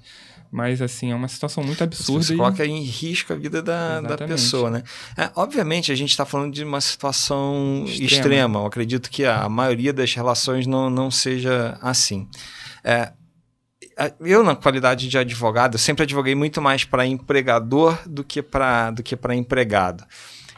Mas 0.51 0.81
assim, 0.81 1.11
é 1.11 1.15
uma 1.15 1.27
situação 1.27 1.63
muito 1.63 1.83
absurda. 1.83 2.23
Você 2.23 2.33
e- 2.33 2.37
coloca 2.37 2.65
em 2.65 2.81
risco 2.81 3.33
a 3.33 3.35
vida 3.35 3.61
da, 3.61 4.01
da 4.01 4.17
pessoa, 4.17 4.71
né? 4.71 4.83
É, 5.15 5.29
obviamente, 5.35 5.91
a 5.91 5.95
gente 5.95 6.09
está 6.09 6.25
falando 6.25 6.53
de 6.53 6.63
uma 6.63 6.81
situação 6.81 7.83
extrema. 7.85 8.07
Extrema. 8.07 8.59
Eu 8.59 8.65
acredito 8.65 9.11
que 9.11 9.25
a 9.25 9.47
maioria 9.47 9.93
das 9.93 10.13
relações 10.13 10.65
não, 10.65 10.89
não 10.89 11.11
seja 11.11 11.77
assim. 11.81 12.27
É, 12.83 13.11
eu, 14.19 14.43
na 14.43 14.55
qualidade 14.55 15.07
de 15.07 15.17
advogado, 15.17 15.75
eu 15.75 15.79
sempre 15.79 16.03
advoguei 16.03 16.35
muito 16.35 16.61
mais 16.61 16.83
para 16.83 17.05
empregador 17.05 17.97
do 18.05 18.23
que 18.23 18.41
para 18.41 18.91
do 18.91 19.03
que 19.03 19.15
para 19.15 19.35
empregado. 19.35 20.03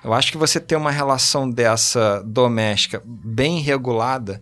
Eu 0.04 0.14
acho 0.14 0.32
que 0.32 0.38
você 0.38 0.60
ter 0.60 0.76
uma 0.76 0.92
relação 0.92 1.50
dessa 1.50 2.24
doméstica 2.26 3.02
bem 3.06 3.60
regulada, 3.60 4.42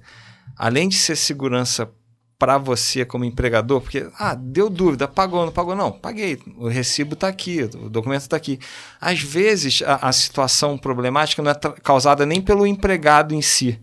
além 0.56 0.88
de 0.88 0.96
ser 0.96 1.16
segurança 1.16 1.90
para 2.38 2.58
você 2.58 3.04
como 3.04 3.26
empregador, 3.26 3.82
porque, 3.82 4.10
ah, 4.18 4.34
deu 4.34 4.70
dúvida, 4.70 5.10
pagou, 5.10 5.46
não 5.46 5.52
pagou, 5.52 5.76
não, 5.76 5.92
paguei, 5.92 6.40
o 6.56 6.70
recibo 6.70 7.14
está 7.14 7.28
aqui, 7.28 7.64
o 7.64 7.90
documento 7.90 8.22
está 8.22 8.38
aqui. 8.38 8.58
Às 9.02 9.20
vezes, 9.20 9.84
a, 9.86 10.08
a 10.08 10.12
situação 10.14 10.78
problemática 10.78 11.42
não 11.42 11.52
é 11.52 11.56
causada 11.84 12.26
nem 12.26 12.42
pelo 12.42 12.66
empregado 12.66 13.36
em 13.36 13.42
si. 13.42 13.78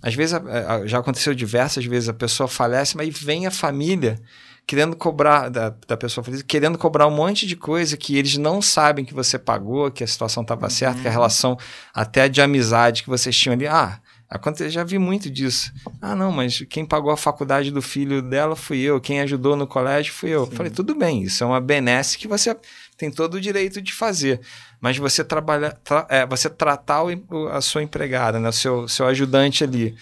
Às 0.00 0.14
vezes, 0.14 0.38
já 0.84 1.00
aconteceu 1.00 1.34
diversas 1.34 1.84
vezes, 1.84 2.08
a 2.08 2.14
pessoa 2.14 2.46
falece, 2.46 2.96
mas 2.96 3.08
vem 3.18 3.44
a 3.44 3.50
família 3.50 4.20
querendo 4.66 4.96
cobrar, 4.96 5.48
da, 5.48 5.72
da 5.86 5.96
pessoa 5.96 6.24
feliz, 6.24 6.42
querendo 6.42 6.76
cobrar 6.76 7.06
um 7.06 7.10
monte 7.14 7.46
de 7.46 7.54
coisa 7.54 7.96
que 7.96 8.16
eles 8.16 8.36
não 8.36 8.60
sabem 8.60 9.04
que 9.04 9.14
você 9.14 9.38
pagou, 9.38 9.90
que 9.90 10.02
a 10.02 10.06
situação 10.06 10.42
estava 10.42 10.68
certa, 10.68 11.00
que 11.02 11.08
a 11.08 11.10
relação 11.10 11.56
até 11.94 12.28
de 12.28 12.40
amizade 12.42 13.02
que 13.04 13.08
vocês 13.08 13.36
tinham 13.36 13.54
ali, 13.54 13.66
ah, 13.66 14.00
Aconte- 14.28 14.64
eu 14.64 14.68
já 14.70 14.82
vi 14.82 14.98
muito 14.98 15.30
disso. 15.30 15.72
Ah, 16.02 16.16
não, 16.16 16.32
mas 16.32 16.58
quem 16.68 16.84
pagou 16.84 17.12
a 17.12 17.16
faculdade 17.16 17.70
do 17.70 17.80
filho 17.80 18.20
dela 18.20 18.56
fui 18.56 18.80
eu, 18.80 19.00
quem 19.00 19.20
ajudou 19.20 19.54
no 19.54 19.68
colégio 19.68 20.12
fui 20.12 20.30
eu. 20.30 20.46
Falei, 20.48 20.72
tudo 20.72 20.96
bem, 20.96 21.22
isso 21.22 21.44
é 21.44 21.46
uma 21.46 21.60
benesse 21.60 22.18
que 22.18 22.26
você 22.26 22.56
tem 22.96 23.08
todo 23.08 23.34
o 23.34 23.40
direito 23.40 23.80
de 23.80 23.92
fazer. 23.92 24.40
Mas 24.80 24.96
você 24.98 25.22
trabalhar, 25.22 25.74
tra- 25.74 26.08
é, 26.10 26.26
você 26.26 26.50
tratar 26.50 27.04
o- 27.04 27.48
a 27.52 27.60
sua 27.60 27.84
empregada, 27.84 28.40
né, 28.40 28.48
o 28.48 28.52
seu, 28.52 28.88
seu 28.88 29.06
ajudante 29.06 29.62
ali, 29.62 29.94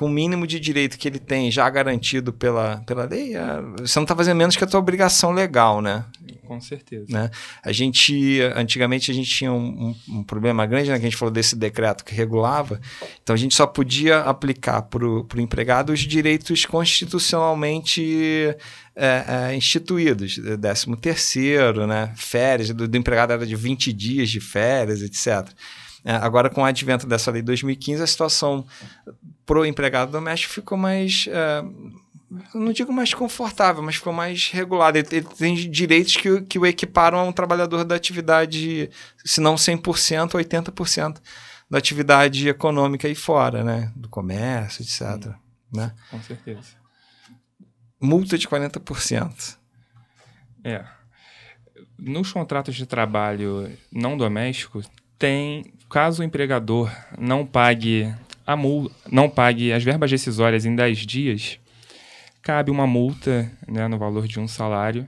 com 0.00 0.06
o 0.06 0.08
mínimo 0.08 0.46
de 0.46 0.58
direito 0.58 0.96
que 0.96 1.06
ele 1.06 1.18
tem 1.18 1.50
já 1.50 1.68
garantido 1.68 2.32
pela, 2.32 2.78
pela 2.86 3.04
lei, 3.04 3.36
é, 3.36 3.60
você 3.78 3.98
não 3.98 4.04
está 4.04 4.16
fazendo 4.16 4.38
menos 4.38 4.56
que 4.56 4.64
a 4.64 4.66
tua 4.66 4.80
obrigação 4.80 5.30
legal, 5.30 5.82
né? 5.82 6.06
Com 6.46 6.58
certeza. 6.58 7.04
né? 7.10 7.30
A 7.62 7.70
gente, 7.70 8.40
antigamente, 8.56 9.10
a 9.10 9.14
gente 9.14 9.28
tinha 9.28 9.52
um, 9.52 9.94
um- 10.08 10.20
um 10.20 10.24
problema 10.24 10.64
grande, 10.64 10.88
né? 10.90 10.98
Que 10.98 11.04
a 11.04 11.10
gente 11.10 11.18
falou 11.18 11.30
desse 11.30 11.54
decreto 11.54 12.02
que 12.02 12.14
regulava. 12.14 12.80
Então, 13.22 13.34
a 13.34 13.36
gente 13.36 13.54
só 13.54 13.66
podia 13.66 14.20
aplicar 14.20 14.80
para 14.82 15.04
o 15.06 15.26
empregado 15.36 15.92
os 15.92 16.00
direitos 16.00 16.64
constitucionalmente 16.64 18.56
é, 18.96 19.50
é, 19.50 19.54
instituídos. 19.54 20.38
Décimo 20.58 20.96
terceiro, 20.96 21.86
né? 21.86 22.10
Férias, 22.16 22.70
do, 22.70 22.88
do 22.88 22.96
empregado 22.96 23.34
era 23.34 23.46
de 23.46 23.54
20 23.54 23.92
dias 23.92 24.30
de 24.30 24.40
férias, 24.40 25.02
etc. 25.02 25.46
É, 26.04 26.12
agora, 26.14 26.48
com 26.48 26.62
o 26.62 26.64
advento 26.64 27.06
dessa 27.06 27.30
lei 27.30 27.42
de 27.42 27.46
2015, 27.46 28.02
a 28.02 28.06
situação 28.06 28.64
pro 29.50 29.66
empregado 29.66 30.12
doméstico 30.12 30.52
ficou 30.54 30.78
mais... 30.78 31.26
eu 32.54 32.60
não 32.60 32.72
digo 32.72 32.92
mais 32.92 33.12
confortável, 33.12 33.82
mas 33.82 33.96
ficou 33.96 34.12
mais 34.12 34.48
regulado. 34.52 34.96
Ele, 34.96 35.08
ele 35.10 35.26
tem 35.26 35.54
direitos 35.68 36.14
que, 36.16 36.30
o- 36.30 36.44
que 36.44 36.56
o 36.56 36.64
equiparam 36.64 37.18
a 37.18 37.24
um 37.24 37.32
trabalhador 37.32 37.82
da 37.84 37.96
atividade, 37.96 38.88
se 39.24 39.40
não 39.40 39.56
100%, 39.56 40.30
80% 40.30 41.16
da 41.68 41.78
atividade 41.78 42.48
econômica 42.48 43.08
aí 43.08 43.14
fora, 43.16 43.64
né? 43.64 43.90
Do 43.96 44.08
comércio, 44.08 44.82
etc. 44.82 45.34
Né? 45.74 45.92
Com 46.12 46.22
certeza. 46.22 46.60
Multa 48.00 48.38
de 48.38 48.46
40%. 48.46 49.56
É. 50.62 50.84
Nos 51.98 52.32
contratos 52.32 52.76
de 52.76 52.86
trabalho 52.86 53.68
não 53.90 54.16
domésticos, 54.16 54.88
tem, 55.18 55.74
caso 55.90 56.22
o 56.22 56.24
empregador 56.24 56.88
não 57.18 57.44
pague 57.44 58.14
a 58.46 58.56
mul, 58.56 58.90
não 59.10 59.28
pague 59.28 59.72
as 59.72 59.82
verbas 59.84 60.10
decisórias 60.10 60.64
em 60.64 60.74
10 60.74 60.98
dias, 61.06 61.58
cabe 62.42 62.70
uma 62.70 62.86
multa 62.86 63.50
né, 63.68 63.86
no 63.88 63.98
valor 63.98 64.26
de 64.26 64.40
um 64.40 64.48
salário. 64.48 65.06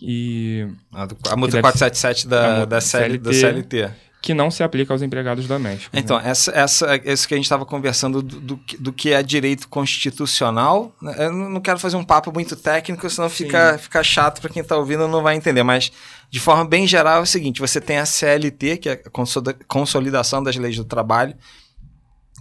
E 0.00 0.66
A, 0.92 1.06
do- 1.06 1.16
a 1.30 1.36
multa 1.36 1.52
deve- 1.52 1.62
477 1.62 2.26
a 2.26 2.30
da, 2.30 2.48
multa 2.50 2.66
da, 2.66 2.80
CL, 2.80 3.18
da 3.18 3.32
CLT. 3.32 3.76
CLT. 3.78 3.94
que 4.20 4.32
não 4.34 4.50
se 4.50 4.62
aplica 4.62 4.92
aos 4.92 5.02
empregados 5.02 5.46
domésticos. 5.46 5.90
né? 5.92 6.00
Então, 6.00 6.18
essa, 6.18 6.50
essa, 6.52 6.96
isso 7.04 7.28
que 7.28 7.34
a 7.34 7.36
gente 7.36 7.44
estava 7.44 7.66
conversando 7.66 8.22
do, 8.22 8.40
do, 8.40 8.56
que- 8.56 8.76
do 8.78 8.92
que 8.92 9.12
é 9.12 9.22
direito 9.22 9.68
constitucional, 9.68 10.96
né? 11.00 11.14
eu 11.26 11.32
não 11.32 11.60
quero 11.60 11.78
fazer 11.78 11.96
um 11.96 12.04
papo 12.04 12.32
muito 12.32 12.56
técnico, 12.56 13.08
senão 13.10 13.28
fica, 13.28 13.76
fica 13.78 14.02
chato 14.02 14.40
para 14.40 14.48
quem 14.50 14.62
está 14.62 14.76
ouvindo 14.78 15.06
não 15.06 15.22
vai 15.22 15.36
entender, 15.36 15.62
mas 15.62 15.92
de 16.30 16.40
forma 16.40 16.64
bem 16.64 16.86
geral 16.86 17.18
é 17.18 17.20
o 17.20 17.26
seguinte, 17.26 17.60
você 17.60 17.80
tem 17.80 17.98
a 17.98 18.06
CLT, 18.06 18.78
que 18.78 18.88
é 18.88 18.92
a 18.92 19.10
Consolida- 19.10 19.56
Consolidação 19.68 20.42
das 20.42 20.56
Leis 20.56 20.76
do 20.76 20.84
Trabalho, 20.84 21.34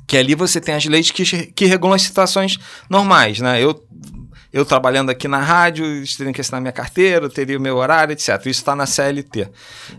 que 0.07 0.17
ali 0.17 0.35
você 0.35 0.59
tem 0.59 0.75
as 0.75 0.85
leis 0.85 1.11
que, 1.11 1.23
que 1.47 1.65
regulam 1.65 1.95
as 1.95 2.01
situações 2.01 2.57
normais, 2.89 3.39
né? 3.39 3.61
Eu, 3.61 3.83
eu 4.51 4.63
trabalhando 4.63 5.09
aqui 5.09 5.27
na 5.27 5.39
rádio, 5.39 5.85
eles 5.85 6.15
teriam 6.15 6.31
que 6.31 6.39
assinar 6.39 6.61
minha 6.61 6.71
carteira, 6.71 7.29
teria 7.29 7.57
o 7.57 7.61
meu 7.61 7.77
horário, 7.77 8.13
etc. 8.13 8.29
Isso 8.41 8.59
está 8.59 8.75
na 8.75 8.85
CLT. 8.85 9.49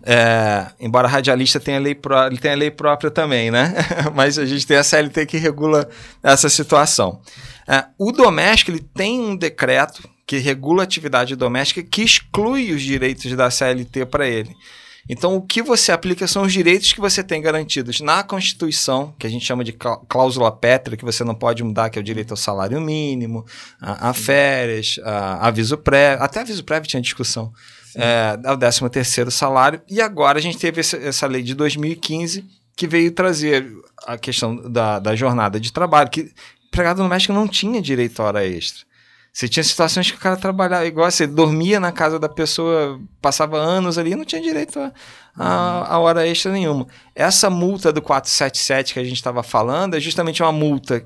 É, 0.05 0.67
embora 0.79 1.09
radialista 1.09 1.59
tenha 1.59 1.81
lei, 1.81 1.95
pró 1.95 2.31
tenha 2.31 2.55
lei 2.55 2.71
própria 2.71 3.11
também, 3.11 3.51
né? 3.51 3.75
Mas 4.15 4.39
a 4.39 4.47
gente 4.47 4.67
tem 4.67 4.77
a 4.77 4.85
CLT 4.85 5.27
que 5.27 5.39
regula 5.39 5.89
essa 6.23 6.49
situação. 6.49 7.21
É, 7.67 7.85
o 7.99 8.13
doméstico 8.13 8.71
ele 8.71 8.81
tem 8.95 9.21
um 9.21 9.35
decreto 9.35 10.09
que 10.27 10.39
regula 10.39 10.83
a 10.83 10.85
atividade 10.85 11.35
doméstica 11.37 11.83
que 11.83 12.03
exclui 12.03 12.73
os 12.73 12.83
direitos 12.83 13.35
da 13.35 13.51
CLT 13.51 14.07
para 14.07 14.27
ele. 14.27 14.55
Então, 15.09 15.37
o 15.37 15.43
que 15.43 15.63
você 15.63 15.93
aplica 15.93 16.27
são 16.27 16.43
os 16.45 16.53
direitos 16.53 16.93
que 16.93 17.01
você 17.01 17.23
tem 17.23 17.41
garantidos 17.43 18.01
na 18.01 18.23
Constituição, 18.23 19.15
que 19.19 19.27
a 19.27 19.31
gente 19.31 19.45
chama 19.45 19.63
de 19.63 19.73
cláusula 19.73 20.51
pétrea, 20.51 20.97
que 20.97 21.05
você 21.05 21.23
não 21.23 21.35
pode 21.35 21.63
mudar, 21.63 21.91
que 21.91 21.99
é 21.99 22.01
o 22.01 22.05
direito 22.05 22.31
ao 22.31 22.37
salário 22.37 22.81
mínimo, 22.81 23.45
a, 23.81 24.11
a 24.11 24.15
férias, 24.15 24.99
a, 25.05 25.47
aviso 25.47 25.77
prévio, 25.77 26.25
até 26.25 26.41
aviso 26.41 26.65
prévio 26.65 26.89
tinha 26.89 27.03
discussão, 27.03 27.53
é, 27.95 28.39
ao 28.45 28.57
13 28.57 28.89
terceiro 28.89 29.31
salário, 29.31 29.81
e 29.89 30.01
agora 30.01 30.39
a 30.39 30.43
gente 30.43 30.57
teve 30.57 30.81
essa, 30.81 30.97
essa 30.97 31.27
lei 31.27 31.43
de 31.43 31.55
2015 31.55 32.45
que 32.75 32.87
veio 32.87 33.13
trazer 33.13 33.71
a 34.07 34.17
questão 34.17 34.57
da, 34.71 34.99
da 34.99 35.15
jornada 35.15 35.61
de 35.61 35.73
trabalho, 35.73 36.11
que 36.11 36.33
empregado 36.67 37.03
doméstico 37.03 37.33
não 37.33 37.47
tinha 37.47 37.81
direito 37.81 38.21
à 38.21 38.25
hora 38.25 38.47
extra. 38.47 38.85
Você 39.35 39.49
tinha 39.49 39.65
situações 39.65 40.09
que 40.09 40.17
o 40.17 40.21
cara 40.21 40.37
trabalhava 40.37 40.87
igual, 40.87 41.11
você 41.11 41.27
dormia 41.27 41.81
na 41.81 41.91
casa 41.91 42.21
da 42.21 42.29
pessoa, 42.29 43.01
passava 43.21 43.59
anos 43.59 43.99
ali 43.99 44.13
e 44.13 44.15
não 44.15 44.25
tinha 44.25 44.41
direito 44.41 44.79
a, 44.79 44.93
a, 45.37 45.95
a, 45.95 45.99
hora 45.99 46.25
extra 46.25 46.53
nenhuma. 46.53 46.87
Essa 47.17 47.51
multa 47.51 47.93
do 47.93 48.01
477 48.01 48.95
que 48.95 49.01
a 49.01 49.03
gente 49.03 49.17
estava 49.17 49.43
falando 49.43 49.97
é 49.97 50.01
justamente 50.01 50.41
uma 50.41 50.53
multa 50.53 51.05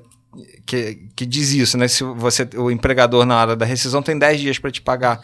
que, 0.63 1.07
que 1.15 1.25
diz 1.25 1.53
isso, 1.53 1.75
né? 1.75 1.87
Se 1.87 2.03
você, 2.03 2.47
o 2.55 2.69
empregador 2.69 3.25
na 3.25 3.35
hora 3.35 3.55
da 3.55 3.65
rescisão 3.65 4.03
tem 4.03 4.19
10 4.19 4.39
dias 4.39 4.59
para 4.59 4.69
te 4.69 4.79
pagar 4.79 5.19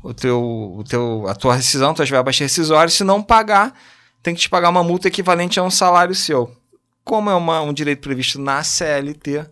o 0.00 0.14
teu, 0.14 0.40
o 0.78 0.84
teu, 0.84 1.26
a 1.26 1.34
tua 1.34 1.56
rescisão, 1.56 1.92
tuas 1.92 2.08
verbas 2.08 2.38
rescisórias, 2.38 2.94
se 2.94 3.02
não 3.02 3.20
pagar, 3.20 3.74
tem 4.22 4.32
que 4.32 4.42
te 4.42 4.48
pagar 4.48 4.68
uma 4.68 4.84
multa 4.84 5.08
equivalente 5.08 5.58
a 5.58 5.62
um 5.64 5.70
salário 5.70 6.14
seu. 6.14 6.54
Como 7.02 7.28
é 7.28 7.34
uma, 7.34 7.62
um 7.62 7.72
direito 7.72 8.00
previsto 8.00 8.40
na 8.40 8.62
CLT, 8.62 9.44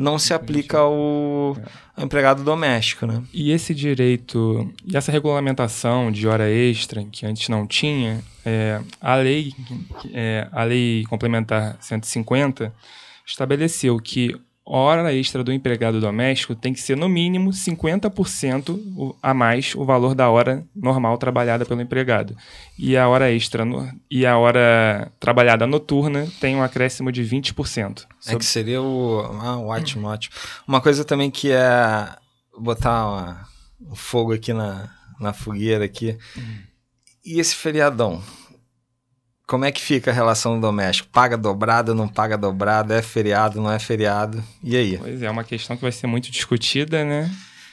não 0.00 0.18
se 0.18 0.32
aplica 0.32 0.78
ao, 0.78 1.56
ao, 1.96 2.04
empregado 2.04 2.42
doméstico, 2.42 3.06
né? 3.06 3.22
E 3.32 3.52
esse 3.52 3.74
direito, 3.74 4.72
e 4.86 4.96
essa 4.96 5.12
regulamentação 5.12 6.10
de 6.10 6.26
hora 6.26 6.50
extra, 6.50 7.04
que 7.04 7.26
antes 7.26 7.48
não 7.48 7.66
tinha, 7.66 8.20
é, 8.44 8.80
a 9.00 9.14
lei, 9.16 9.52
é, 10.12 10.48
a 10.50 10.64
lei 10.64 11.04
complementar 11.08 11.76
150 11.80 12.72
estabeleceu 13.26 13.98
que 13.98 14.34
hora 14.78 15.12
extra 15.12 15.42
do 15.42 15.52
empregado 15.52 16.00
doméstico 16.00 16.54
tem 16.54 16.72
que 16.72 16.80
ser 16.80 16.96
no 16.96 17.08
mínimo 17.08 17.50
50% 17.50 19.16
a 19.22 19.34
mais 19.34 19.74
o 19.74 19.84
valor 19.84 20.14
da 20.14 20.30
hora 20.30 20.64
normal 20.74 21.18
trabalhada 21.18 21.66
pelo 21.66 21.80
empregado. 21.80 22.36
E 22.78 22.96
a 22.96 23.08
hora 23.08 23.32
extra 23.32 23.64
no, 23.64 23.90
e 24.10 24.24
a 24.24 24.38
hora 24.38 25.10
trabalhada 25.18 25.66
noturna 25.66 26.26
tem 26.40 26.54
um 26.54 26.62
acréscimo 26.62 27.10
de 27.10 27.22
20%. 27.22 28.06
É 28.26 28.36
que 28.36 28.44
seria 28.44 28.80
o 28.80 29.20
ah, 29.40 29.58
ótimo, 29.58 30.06
ótimo. 30.06 30.34
Uma 30.66 30.80
coisa 30.80 31.04
também 31.04 31.30
que 31.30 31.50
é 31.50 32.08
botar 32.58 33.08
uma, 33.08 33.48
um 33.80 33.94
fogo 33.94 34.32
aqui 34.32 34.52
na, 34.52 34.88
na 35.18 35.32
fogueira 35.32 35.84
aqui. 35.84 36.16
E 37.24 37.40
esse 37.40 37.54
feriadão? 37.54 38.22
Como 39.50 39.64
é 39.64 39.72
que 39.72 39.82
fica 39.82 40.12
a 40.12 40.14
relação 40.14 40.60
doméstica? 40.60 41.08
Paga 41.12 41.36
dobrada, 41.36 41.92
não 41.92 42.06
paga 42.06 42.38
dobrada? 42.38 42.94
É 42.94 43.02
feriado, 43.02 43.60
não 43.60 43.68
é 43.68 43.80
feriado? 43.80 44.40
E 44.62 44.76
aí? 44.76 44.96
Pois 44.96 45.20
é, 45.20 45.26
é 45.26 45.30
uma 45.30 45.42
questão 45.42 45.74
que 45.74 45.82
vai 45.82 45.90
ser 45.90 46.06
muito 46.06 46.30
discutida, 46.30 47.04
né? 47.04 47.28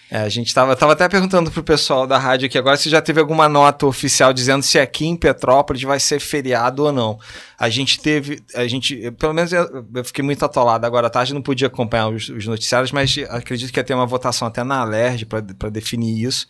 É, 0.10 0.18
a 0.18 0.28
gente 0.28 0.48
estava 0.48 0.76
tava 0.76 0.94
até 0.94 1.08
perguntando 1.08 1.52
pro 1.52 1.62
pessoal 1.62 2.08
da 2.08 2.18
rádio 2.18 2.48
aqui 2.48 2.58
agora 2.58 2.78
se 2.78 2.90
já 2.90 3.00
teve 3.00 3.20
alguma 3.20 3.48
nota 3.48 3.86
oficial 3.86 4.34
dizendo 4.34 4.64
se 4.64 4.80
aqui 4.80 5.06
em 5.06 5.16
Petrópolis 5.16 5.84
vai 5.84 6.00
ser 6.00 6.20
feriado 6.20 6.84
ou 6.84 6.92
não. 6.92 7.20
A 7.60 7.70
gente 7.70 8.00
teve, 8.00 8.42
a 8.56 8.68
gente, 8.68 9.12
pelo 9.12 9.36
menos 9.36 9.54
eu, 9.54 9.86
eu 9.94 10.04
fiquei 10.04 10.26
muito 10.26 10.44
atolado 10.44 10.84
agora 10.84 11.06
à 11.06 11.10
tarde, 11.12 11.32
não 11.32 11.44
podia 11.44 11.68
acompanhar 11.68 12.08
os, 12.08 12.28
os 12.28 12.48
noticiários, 12.48 12.92
mas 12.92 13.16
acredito 13.30 13.72
que 13.72 13.80
ia 13.80 13.84
ter 13.84 13.94
uma 13.94 14.08
votação 14.08 14.48
até 14.48 14.64
na 14.64 14.80
Alerj 14.80 15.26
para 15.26 15.70
definir 15.70 16.24
isso. 16.24 16.48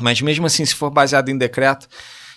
Mas 0.00 0.22
mesmo 0.22 0.46
assim, 0.46 0.64
se 0.64 0.76
for 0.76 0.88
baseado 0.88 1.30
em 1.30 1.36
decreto, 1.36 1.88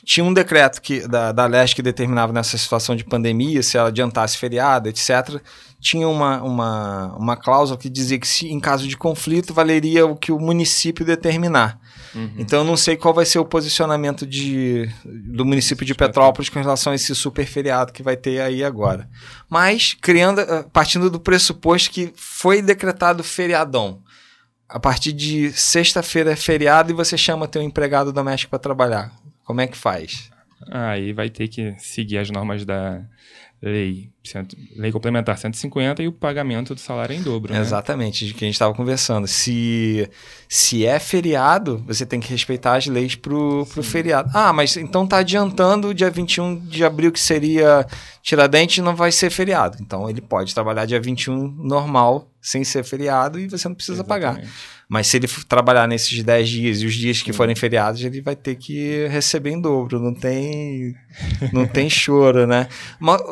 tinha 0.04 0.24
um 0.24 0.34
decreto 0.34 0.82
que, 0.82 1.08
da, 1.08 1.32
da 1.32 1.46
Leste 1.46 1.76
que 1.78 1.82
determinava 1.82 2.34
nessa 2.34 2.58
situação 2.58 2.96
de 2.96 3.06
pandemia, 3.06 3.64
se 3.64 3.78
ela 3.78 3.88
adiantasse 3.88 4.38
feriado, 4.38 4.90
etc. 4.90 5.42
Tinha 5.80 6.08
uma, 6.08 6.42
uma, 6.44 7.16
uma 7.18 7.38
cláusula 7.38 7.80
que 7.80 7.90
dizia 7.90 8.20
que, 8.20 8.28
se, 8.28 8.48
em 8.48 8.60
caso 8.60 8.88
de 8.88 8.98
conflito, 8.98 9.54
valeria 9.54 10.06
o 10.06 10.16
que 10.16 10.32
o 10.32 10.40
município 10.40 11.06
determinar. 11.06 11.80
Uhum. 12.14 12.34
Então, 12.38 12.60
eu 12.60 12.66
não 12.66 12.76
sei 12.76 12.98
qual 12.98 13.14
vai 13.14 13.26
ser 13.26 13.40
o 13.40 13.46
posicionamento 13.46 14.28
de, 14.28 14.90
do 15.06 15.46
município 15.46 15.86
de 15.86 15.96
Petrópolis 15.96 16.50
com 16.50 16.60
relação 16.60 16.92
a 16.92 16.96
esse 16.96 17.16
super 17.16 17.46
feriado 17.46 17.94
que 17.94 18.04
vai 18.04 18.18
ter 18.18 18.42
aí 18.42 18.64
agora. 18.64 19.10
Mas, 19.50 19.96
criando, 20.00 20.42
eh, 20.42 20.66
partindo 20.72 21.10
do 21.10 21.20
pressuposto 21.20 21.90
que 21.90 22.14
foi 22.16 22.62
decretado 22.62 23.24
feriadão, 23.24 24.02
a 24.68 24.80
partir 24.80 25.14
de 25.14 25.52
sexta-feira 25.54 26.32
é 26.32 26.36
feriado 26.36 26.92
e 26.92 26.96
você 26.96 27.18
chama 27.18 27.48
teu 27.48 27.62
empregado 27.62 28.12
doméstico 28.12 28.52
para 28.52 28.60
trabalhar. 28.60 29.12
Como 29.44 29.62
é 29.62 29.68
que 29.68 29.78
faz? 29.78 30.32
Aí 30.70 31.14
vai 31.14 31.30
ter 31.30 31.48
que 31.48 31.76
seguir 31.78 32.18
as 32.18 32.30
normas 32.30 32.66
da 32.66 33.04
lei, 33.62 34.10
lei 34.76 34.92
complementar 34.92 35.38
150 35.38 36.04
e 36.04 36.08
o 36.08 36.12
pagamento 36.12 36.76
do 36.76 36.82
salário 36.82 37.16
em 37.16 37.22
dobro. 37.22 37.54
Né? 37.54 37.60
Exatamente, 37.60 38.26
de 38.26 38.34
que 38.34 38.44
a 38.44 38.48
gente 38.48 38.56
estava 38.56 38.74
conversando. 38.74 39.26
Se, 39.26 40.10
se 40.50 40.86
é 40.86 41.00
feriado, 41.00 41.84
você 41.88 42.06
tem 42.06 42.20
que 42.20 42.30
respeitar 42.30 42.76
as 42.76 42.88
leis 42.88 43.16
pro, 43.16 43.66
pro 43.68 43.82
feriado. 43.82 44.30
Ah, 44.34 44.52
mas 44.52 44.76
então 44.76 45.08
tá 45.08 45.18
adiantando 45.18 45.90
o 45.90 45.94
dia 45.94 46.10
21 46.10 46.60
de 46.60 46.84
abril, 46.84 47.12
que 47.12 47.20
seria 47.20 47.86
Tiradentes, 48.22 48.84
não 48.84 48.96
vai 48.96 49.12
ser 49.12 49.30
feriado. 49.30 49.78
Então 49.80 50.10
ele 50.10 50.22
pode 50.22 50.54
trabalhar 50.54 50.86
dia 50.86 51.00
21 51.00 51.48
normal, 51.58 52.30
sem 52.42 52.64
ser 52.66 52.84
feriado, 52.84 53.40
e 53.40 53.48
você 53.48 53.68
não 53.68 53.76
precisa 53.76 54.02
Exatamente. 54.04 54.42
pagar. 54.42 54.50
Mas 54.94 55.08
se 55.08 55.18
ele 55.18 55.28
trabalhar 55.50 55.88
nesses 55.88 56.22
10 56.22 56.48
dias 56.48 56.82
e 56.84 56.86
os 56.86 56.94
dias 56.94 57.20
que 57.20 57.34
forem 57.34 57.56
feriados, 57.56 58.04
ele 58.04 58.22
vai 58.22 58.36
ter 58.36 58.54
que 58.54 59.08
receber 59.08 59.50
em 59.50 59.60
dobro. 59.60 60.00
Não 60.00 60.14
tem, 60.14 60.94
não 61.52 61.66
tem 61.66 61.90
choro, 61.90 62.46
né? 62.46 62.68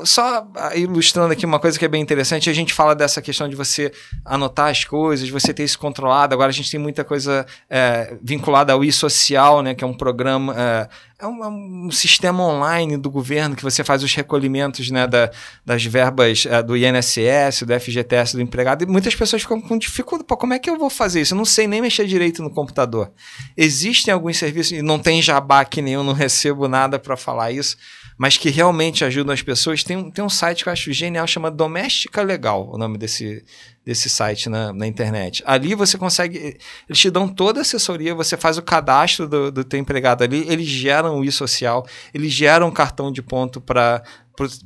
Só 0.04 0.48
ilustrando 0.74 1.34
aqui 1.34 1.46
uma 1.46 1.60
coisa 1.60 1.78
que 1.78 1.86
é 1.86 1.88
bem 1.88 2.02
interessante, 2.02 2.50
a 2.50 2.54
gente 2.54 2.74
fala 2.74 2.96
dessa 2.96 3.22
questão 3.22 3.48
de 3.48 3.56
você 3.56 3.92
anotar 4.26 4.72
as 4.72 4.84
coisas, 4.84 5.30
você 5.30 5.54
ter 5.54 5.64
isso 5.64 5.78
controlado. 5.78 6.34
Agora 6.34 6.50
a 6.50 6.52
gente 6.52 6.72
tem 6.72 6.80
muita 6.80 7.04
coisa 7.04 7.46
é, 7.70 8.16
vinculada 8.24 8.74
ao 8.74 8.84
e-social, 8.84 9.62
né? 9.62 9.76
Que 9.76 9.84
é 9.84 9.88
um 9.88 9.94
programa. 9.94 10.56
É, 10.58 10.90
é 11.22 11.28
um, 11.28 11.44
é 11.44 11.48
um, 11.48 11.92
sistema 11.92 12.44
online 12.44 12.98
do 12.98 13.10
governo 13.10 13.56
que 13.56 13.62
você 13.62 13.84
faz 13.84 14.02
os 14.02 14.14
recolhimentos 14.16 14.90
né, 14.90 15.06
da, 15.06 15.30
das 15.64 15.86
verbas 15.86 16.48
é, 16.50 16.64
do 16.64 16.76
INSS, 16.76 17.62
do 17.62 17.80
FGTS 17.80 18.36
do 18.36 18.42
empregado, 18.42 18.84
e 18.84 18.88
muitas 18.88 19.14
pessoas 19.14 19.44
ficam 19.44 19.62
com 19.62 19.78
dificuldade. 19.78 20.28
Pô, 20.28 20.36
como 20.36 20.54
é 20.56 20.60
que 20.60 20.70
eu 20.70 20.80
vou 20.80 20.90
fazer 20.90 21.22
isso? 21.22 21.36
Eu 21.36 21.38
não 21.38 21.46
sei 21.46 21.68
nem 21.68 21.80
mexer 21.80 22.08
direito 22.08 22.42
no 22.42 22.50
computador. 22.50 23.12
Existem 23.56 24.12
alguns 24.12 24.38
serviços, 24.38 24.72
e 24.72 24.82
não 24.82 24.98
tem 24.98 25.22
jabá 25.22 25.64
que 25.64 25.82
nem 25.82 25.94
eu 25.94 26.04
não 26.04 26.14
recebo 26.14 26.68
nada 26.68 26.98
para 26.98 27.16
falar 27.16 27.52
isso, 27.52 27.78
mas 28.22 28.38
que 28.38 28.52
realmente 28.52 29.04
ajudam 29.04 29.34
as 29.34 29.42
pessoas. 29.42 29.84
Tem, 29.84 30.12
tem 30.12 30.24
um 30.24 30.30
site 30.30 30.62
que 30.62 30.70
eu 30.70 30.74
acho 30.74 30.94
genial, 30.94 31.26
chama 31.26 31.50
Doméstica 31.50 32.22
Legal, 32.22 32.70
o 32.72 32.78
nome 32.78 32.96
desse, 32.96 33.44
desse 33.84 34.12
site 34.12 34.48
na, 34.48 34.72
na 34.72 34.86
internet. 34.86 35.42
Ali 35.44 35.74
você 35.74 35.98
consegue, 35.98 36.56
eles 36.88 37.00
te 37.00 37.10
dão 37.10 37.28
toda 37.28 37.62
a 37.62 37.64
assessoria, 37.64 38.14
você 38.14 38.38
faz 38.38 38.60
o 38.60 38.62
cadastro 38.62 39.28
do, 39.28 39.52
do 39.52 39.64
teu 39.64 39.80
empregado 39.80 40.24
ali, 40.24 40.46
eles 40.48 40.68
geram 40.68 41.20
o 41.20 41.26
e-social, 41.26 41.84
eles 42.14 42.32
geram 42.32 42.68
um 42.68 42.72
cartão 42.72 43.12
de 43.12 43.24
ponto 43.24 43.60
para 43.60 44.04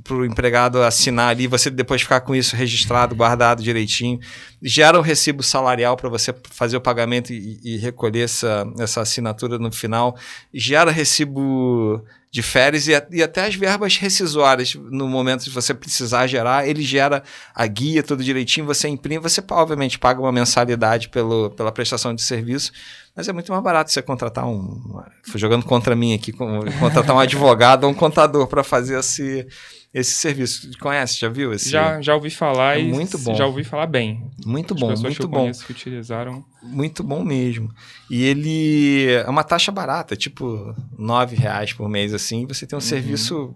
para 0.04 0.16
o 0.16 0.24
empregado 0.24 0.82
assinar 0.84 1.30
ali, 1.30 1.48
você 1.48 1.70
depois 1.70 2.02
ficar 2.02 2.22
com 2.22 2.36
isso 2.36 2.56
registrado, 2.56 3.16
guardado 3.16 3.64
direitinho. 3.64 4.20
Gera 4.62 4.96
o 4.96 5.02
um 5.02 5.04
recibo 5.04 5.44
salarial 5.44 5.98
para 5.98 6.08
você 6.08 6.34
fazer 6.52 6.78
o 6.78 6.82
pagamento 6.82 7.34
e, 7.34 7.60
e, 7.64 7.78
recolher 7.78 8.22
essa, 8.22 8.66
essa 8.80 9.02
assinatura 9.02 9.58
no 9.58 9.72
final. 9.72 10.16
Gera 10.54 10.92
recibo 10.92 12.06
de 12.36 12.44
férias 12.44 12.86
e, 12.86 12.92
e, 13.12 13.24
até 13.24 13.46
as 13.46 13.56
verbas 13.56 13.96
rescisórias, 13.96 14.76
no 14.76 15.08
momento 15.08 15.46
de 15.46 15.50
você 15.50 15.74
precisar 15.74 16.28
gerar, 16.28 16.68
ele 16.68 16.82
gera 16.82 17.24
a 17.56 17.66
guia 17.66 18.04
tudo 18.04 18.22
direitinho, 18.22 18.66
você 18.66 18.90
imprime, 18.90 19.20
você 19.20 19.42
obviamente 19.52 19.98
paga 19.98 20.20
uma 20.20 20.34
mensalidade 20.34 21.08
pelo, 21.08 21.52
pela 21.52 21.72
prestação 21.72 22.14
de 22.14 22.22
serviço, 22.22 22.74
mas 23.16 23.30
é 23.30 23.32
muito 23.32 23.54
mais 23.54 23.64
barato 23.64 23.90
você 23.90 24.02
contratar 24.02 24.46
um. 24.46 25.02
Fui 25.24 25.40
jogando 25.40 25.64
contra 25.64 25.96
mim 25.96 26.14
aqui, 26.14 26.34
contratar 26.34 27.16
um 27.16 27.20
advogado 27.24 27.86
ou 27.86 27.92
um 27.92 27.94
contador 27.94 28.48
para 28.48 28.66
fazer 28.66 29.00
esse, 29.00 29.48
esse 29.96 30.12
serviço. 30.12 30.70
Conhece? 30.78 31.18
Já 31.18 31.30
viu 31.30 31.54
esse? 31.54 31.70
Já, 31.70 32.02
já 32.02 32.14
ouvi 32.14 32.30
falar 32.30 32.78
é 32.78 32.82
e 32.82 32.92
muito 32.92 33.18
bom. 33.18 33.34
já 33.34 33.46
ouvi 33.46 33.64
falar 33.64 33.88
bem. 33.88 34.30
Muito 34.46 34.76
bom, 34.76 34.94
muito 34.94 35.22
que 35.22 35.26
bom. 35.26 35.50
que 35.50 35.72
utilizaram. 35.72 36.44
Muito 36.62 37.02
bom 37.02 37.24
mesmo. 37.24 37.74
E 38.10 38.26
ele 38.26 39.14
é 39.14 39.30
uma 39.30 39.42
taxa 39.42 39.72
barata, 39.72 40.14
tipo 40.18 40.76
nove 41.00 41.38
reais 41.38 41.72
por 41.72 41.88
mês 41.88 42.14
assim. 42.14 42.46
Você 42.46 42.68
tem 42.68 42.76
um 42.76 42.82
uhum. 42.82 42.86
serviço 42.86 43.56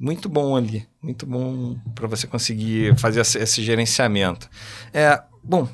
muito 0.00 0.28
bom 0.28 0.56
ali, 0.56 0.88
muito 1.00 1.24
bom 1.24 1.78
para 1.94 2.08
você 2.08 2.26
conseguir 2.26 2.98
fazer 2.98 3.20
esse 3.20 3.62
gerenciamento. 3.62 4.50
É, 4.92 5.22
bom, 5.40 5.68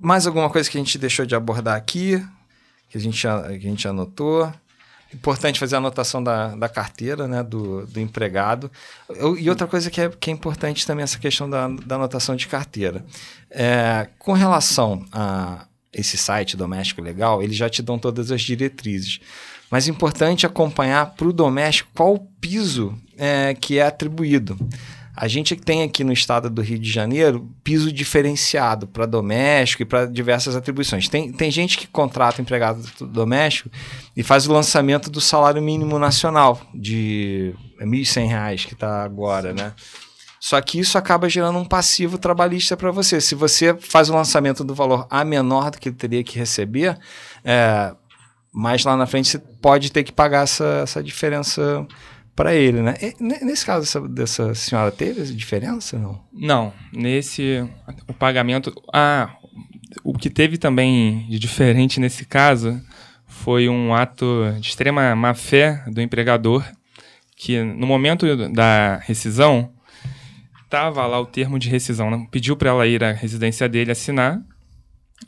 mais 0.00 0.28
alguma 0.28 0.48
coisa 0.48 0.70
que 0.70 0.78
a 0.78 0.80
gente 0.80 0.96
deixou 0.96 1.26
de 1.26 1.34
abordar 1.34 1.74
aqui, 1.76 2.24
que 2.88 2.96
a 2.96 3.00
gente, 3.00 3.20
que 3.20 3.26
a 3.26 3.58
gente 3.58 3.88
anotou? 3.88 4.52
Importante 5.12 5.58
fazer 5.58 5.74
a 5.76 5.78
anotação 5.78 6.22
da, 6.22 6.54
da 6.54 6.68
carteira, 6.68 7.26
né, 7.26 7.42
do, 7.42 7.86
do 7.86 7.98
empregado. 7.98 8.70
Eu- 9.08 9.38
e 9.38 9.48
outra 9.48 9.66
coisa 9.66 9.90
que 9.90 10.00
é, 10.00 10.08
que 10.10 10.30
é 10.30 10.32
importante 10.32 10.86
também, 10.86 11.02
essa 11.02 11.18
questão 11.18 11.48
da, 11.48 11.66
da 11.68 11.94
anotação 11.94 12.36
de 12.36 12.46
carteira. 12.46 13.04
É, 13.50 14.08
com 14.18 14.32
relação 14.32 15.04
a 15.10 15.66
esse 15.92 16.18
site 16.18 16.56
doméstico 16.56 17.00
legal, 17.00 17.42
eles 17.42 17.56
já 17.56 17.70
te 17.70 17.82
dão 17.82 17.98
todas 17.98 18.30
as 18.30 18.42
diretrizes. 18.42 19.20
Mas 19.70 19.88
é 19.88 19.90
importante 19.90 20.46
acompanhar 20.46 21.06
para 21.14 21.26
o 21.28 21.32
doméstico 21.32 21.90
qual 21.94 22.14
o 22.14 22.18
piso 22.40 22.94
é, 23.16 23.54
que 23.54 23.78
é 23.78 23.82
atribuído. 23.86 24.58
A 25.20 25.26
gente 25.26 25.56
tem 25.56 25.82
aqui 25.82 26.04
no 26.04 26.12
estado 26.12 26.48
do 26.48 26.62
Rio 26.62 26.78
de 26.78 26.88
Janeiro 26.88 27.50
piso 27.64 27.90
diferenciado 27.90 28.86
para 28.86 29.04
doméstico 29.04 29.82
e 29.82 29.84
para 29.84 30.06
diversas 30.06 30.54
atribuições. 30.54 31.08
Tem, 31.08 31.32
tem 31.32 31.50
gente 31.50 31.76
que 31.76 31.88
contrata 31.88 32.40
empregado 32.40 32.80
do- 33.00 33.06
doméstico 33.08 33.68
e 34.16 34.22
faz 34.22 34.46
o 34.46 34.52
lançamento 34.52 35.10
do 35.10 35.20
salário 35.20 35.60
mínimo 35.60 35.98
nacional 35.98 36.60
de 36.72 37.52
1.100 37.80 38.28
reais 38.28 38.64
que 38.64 38.74
está 38.74 39.02
agora, 39.02 39.52
né? 39.52 39.72
Só 40.38 40.60
que 40.60 40.78
isso 40.78 40.96
acaba 40.96 41.28
gerando 41.28 41.58
um 41.58 41.64
passivo 41.64 42.16
trabalhista 42.16 42.76
para 42.76 42.92
você. 42.92 43.20
Se 43.20 43.34
você 43.34 43.76
faz 43.76 44.08
o 44.08 44.14
lançamento 44.14 44.62
do 44.62 44.72
valor 44.72 45.04
a 45.10 45.24
menor 45.24 45.72
do 45.72 45.78
que 45.78 45.88
ele 45.88 45.96
teria 45.96 46.22
que 46.22 46.38
receber, 46.38 46.96
é, 47.44 47.92
mais 48.52 48.84
lá 48.84 48.96
na 48.96 49.04
frente 49.04 49.26
você 49.26 49.38
pode 49.40 49.90
ter 49.90 50.04
que 50.04 50.12
pagar 50.12 50.44
essa, 50.44 50.82
essa 50.84 51.02
diferença 51.02 51.84
para 52.38 52.54
ele, 52.54 52.80
né? 52.80 52.94
E, 53.02 53.16
ne- 53.20 53.40
nesse 53.40 53.66
caso 53.66 53.80
dessa, 53.80 54.08
dessa 54.08 54.54
senhora 54.54 54.92
teve 54.92 55.22
essa 55.22 55.34
diferença, 55.34 55.98
não? 55.98 56.22
Não, 56.32 56.72
nesse 56.92 57.68
o 58.06 58.14
pagamento. 58.14 58.72
Ah, 58.94 59.34
o 60.04 60.16
que 60.16 60.30
teve 60.30 60.56
também 60.56 61.26
de 61.28 61.36
diferente 61.36 61.98
nesse 61.98 62.24
caso 62.24 62.80
foi 63.26 63.68
um 63.68 63.92
ato 63.92 64.54
de 64.60 64.68
extrema 64.68 65.16
má 65.16 65.34
fé 65.34 65.82
do 65.88 66.00
empregador, 66.00 66.64
que 67.36 67.60
no 67.60 67.88
momento 67.88 68.24
da 68.50 68.98
rescisão 68.98 69.72
estava 70.64 71.04
lá 71.08 71.20
o 71.20 71.26
termo 71.26 71.58
de 71.58 71.68
rescisão, 71.68 72.08
né? 72.08 72.24
pediu 72.30 72.56
para 72.56 72.70
ela 72.70 72.86
ir 72.86 73.02
à 73.02 73.10
residência 73.10 73.68
dele 73.68 73.90
assinar. 73.90 74.40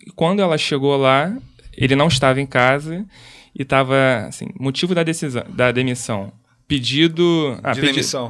E 0.07 0.13
quando 0.13 0.41
ela 0.41 0.57
chegou 0.57 0.97
lá, 0.97 1.37
ele 1.77 1.97
não 1.97 2.07
estava 2.07 2.41
em 2.41 2.47
casa 2.47 3.05
e 3.53 3.63
estava 3.63 4.27
assim, 4.29 4.47
motivo 4.61 4.95
da 4.95 5.03
decisão, 5.03 5.43
da 5.49 5.73
demissão, 5.73 6.33
pedido, 6.71 7.59
ah, 7.65 7.73
De 7.73 7.81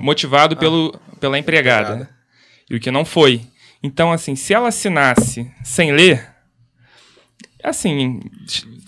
motivado 0.00 0.56
pelo, 0.56 0.98
pela 1.20 1.38
empregada. 1.38 1.92
Empregada. 1.94 2.10
E 2.70 2.74
o 2.74 2.80
que 2.80 2.90
não 2.90 3.04
foi. 3.04 3.42
Então, 3.82 4.10
assim, 4.10 4.34
se 4.34 4.54
ela 4.54 4.68
assinasse 4.68 5.50
sem 5.62 5.92
ler, 5.92 6.26
assim, 7.62 8.20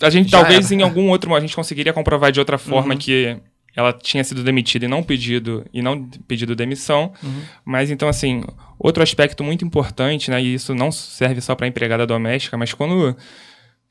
a 0.01 0.09
gente 0.09 0.31
Já 0.31 0.39
talvez 0.39 0.71
era. 0.71 0.81
em 0.81 0.83
algum 0.83 1.09
outro 1.09 1.35
a 1.35 1.39
gente 1.39 1.55
conseguiria 1.55 1.93
comprovar 1.93 2.31
de 2.31 2.39
outra 2.39 2.55
Uhum. 2.55 2.59
forma 2.59 2.95
que 2.95 3.37
ela 3.75 3.93
tinha 3.93 4.23
sido 4.23 4.43
demitida 4.43 4.85
e 4.85 4.87
não 4.87 5.03
pedido 5.03 5.65
e 5.73 5.81
não 5.81 6.03
pedido 6.27 6.55
demissão. 6.55 7.11
Uhum. 7.23 7.41
Mas 7.65 7.91
então 7.91 8.07
assim, 8.09 8.43
outro 8.79 9.01
aspecto 9.03 9.43
muito 9.43 9.63
importante, 9.65 10.29
né, 10.31 10.41
e 10.41 10.55
isso 10.55 10.73
não 10.75 10.91
serve 10.91 11.41
só 11.41 11.55
para 11.55 11.67
empregada 11.67 12.05
doméstica, 12.07 12.57
mas 12.57 12.73
quando 12.73 13.15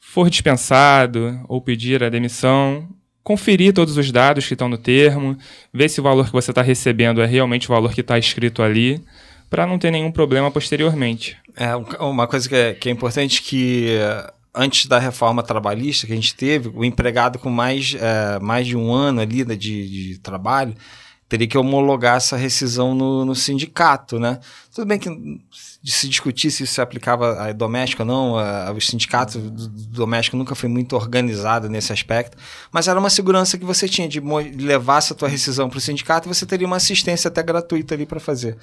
for 0.00 0.28
dispensado 0.30 1.40
ou 1.48 1.60
pedir 1.60 2.02
a 2.02 2.08
demissão, 2.08 2.88
conferir 3.22 3.72
todos 3.72 3.96
os 3.96 4.10
dados 4.10 4.46
que 4.46 4.54
estão 4.54 4.68
no 4.68 4.78
termo, 4.78 5.36
ver 5.72 5.88
se 5.88 6.00
o 6.00 6.02
valor 6.02 6.26
que 6.26 6.32
você 6.32 6.50
está 6.50 6.62
recebendo 6.62 7.22
é 7.22 7.26
realmente 7.26 7.66
o 7.70 7.74
valor 7.74 7.92
que 7.92 8.00
está 8.00 8.18
escrito 8.18 8.62
ali, 8.62 9.00
para 9.48 9.66
não 9.66 9.78
ter 9.78 9.90
nenhum 9.90 10.10
problema 10.10 10.50
posteriormente. 10.50 11.36
É, 11.56 11.76
um- 11.76 11.84
uma 12.10 12.26
coisa 12.26 12.48
que 12.48 12.54
é, 12.54 12.72
que 12.74 12.88
é 12.88 12.92
importante 12.92 13.42
que 13.42 13.86
eh, 13.90 14.32
antes 14.54 14.86
da 14.86 14.98
reforma 14.98 15.42
trabalhista 15.42 16.06
que 16.06 16.12
a 16.12 16.16
gente 16.16 16.34
teve, 16.34 16.70
o 16.74 16.84
empregado 16.84 17.38
com 17.38 17.50
mais, 17.50 17.94
eh, 17.98 18.38
mais 18.40 18.66
de 18.66 18.76
um 18.76 18.92
ano 18.92 19.20
ali 19.20 19.44
né, 19.44 19.54
de, 19.54 20.12
de 20.14 20.18
trabalho 20.18 20.74
teria 21.32 21.46
que 21.48 21.56
homologar 21.56 22.18
essa 22.18 22.36
rescisão 22.36 22.94
no, 22.94 23.24
no 23.24 23.34
sindicato, 23.34 24.18
né? 24.20 24.38
Tudo 24.74 24.86
bem 24.86 24.98
que 24.98 25.08
se 25.82 26.06
discutir 26.06 26.50
se 26.50 26.62
isso 26.64 26.74
se 26.74 26.80
aplicava 26.82 27.42
a 27.42 27.52
doméstico 27.52 28.02
ou 28.02 28.06
não, 28.06 28.36
a- 28.38 28.70
o 28.70 28.78
sindicato 28.82 29.38
do, 29.38 29.50
do 29.50 29.68
doméstico 29.86 30.36
nunca 30.36 30.54
foi 30.54 30.68
muito 30.68 30.94
organizado 30.94 31.70
nesse 31.70 31.90
aspecto, 31.90 32.36
mas 32.70 32.86
era 32.86 33.00
uma 33.00 33.08
segurança 33.08 33.56
que 33.56 33.64
você 33.64 33.88
tinha 33.88 34.06
de 34.06 34.20
levar 34.20 34.98
essa 34.98 35.14
tua 35.14 35.26
rescisão 35.26 35.70
para 35.70 35.78
o 35.78 35.80
sindicato 35.80 36.28
e 36.28 36.34
você 36.34 36.44
teria 36.44 36.66
uma 36.66 36.76
assistência 36.76 37.28
até 37.28 37.42
gratuita 37.42 37.94
ali 37.94 38.04
para 38.04 38.20
fazer 38.20 38.58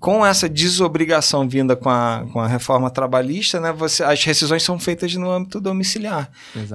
com 0.00 0.26
essa 0.26 0.48
desobrigação 0.48 1.48
vinda 1.48 1.76
com 1.76 1.88
a, 1.88 2.26
com 2.32 2.40
a 2.40 2.48
reforma 2.48 2.90
trabalhista, 2.90 3.60
né, 3.60 3.72
você, 3.72 4.02
as 4.02 4.24
rescisões 4.24 4.62
são 4.64 4.76
feitas 4.76 5.14
no 5.14 5.30
âmbito 5.30 5.60
domiciliar. 5.60 6.30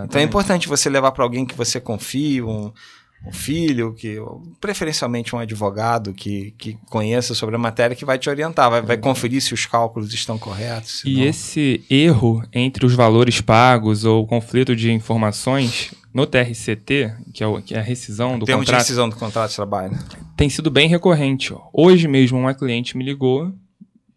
Então 0.06 0.21
é 0.21 0.23
importante 0.23 0.69
você 0.69 0.89
levar 0.89 1.12
para 1.12 1.23
alguém 1.25 1.45
que 1.45 1.54
você 1.54 1.82
confie, 1.82 2.41
um, 2.41 2.71
um 3.25 3.32
filho, 3.34 3.93
que 3.93 4.17
preferencialmente 4.62 5.36
um 5.36 5.39
advogado 5.39 6.13
que, 6.13 6.51
que 6.58 6.77
conheça 6.89 7.36
sobre 7.36 7.55
a 7.55 7.60
matéria, 7.60 7.95
que 7.95 8.05
vai 8.05 8.17
te 8.17 8.29
orientar, 8.29 8.69
vai, 8.69 8.82
vai 8.82 8.97
conferir 8.97 9.41
se 9.41 9.53
os 9.53 9.65
cálculos 9.65 10.13
estão 10.13 10.38
corretos. 10.38 11.03
E 11.05 11.15
não. 11.17 11.23
esse 11.25 11.84
erro 11.89 12.41
entre 12.53 12.86
os 12.86 12.93
valores 12.93 13.41
pagos 13.41 14.05
ou 14.05 14.25
conflito 14.25 14.73
de 14.75 14.91
informações 14.91 15.93
no 16.13 16.25
TRCT, 16.25 17.13
que 17.34 17.43
é, 17.43 17.47
o- 17.47 17.62
que 17.62 17.75
é 17.75 17.79
a 17.79 17.84
rescisão 17.84 18.39
do 18.39 18.45
termo 18.45 18.62
de 18.62 18.67
contrato, 18.67 18.79
rescisão 18.82 19.10
do 19.10 19.15
contrato 19.15 19.49
de 19.49 19.55
trabalho. 19.58 19.97
tem 20.38 20.49
sido 20.49 20.71
bem 20.71 20.88
recorrente. 20.88 21.53
Hoje 21.73 22.08
mesmo 22.08 22.39
uma 22.39 22.53
cliente 22.53 22.97
me 22.97 23.03
ligou 23.03 23.53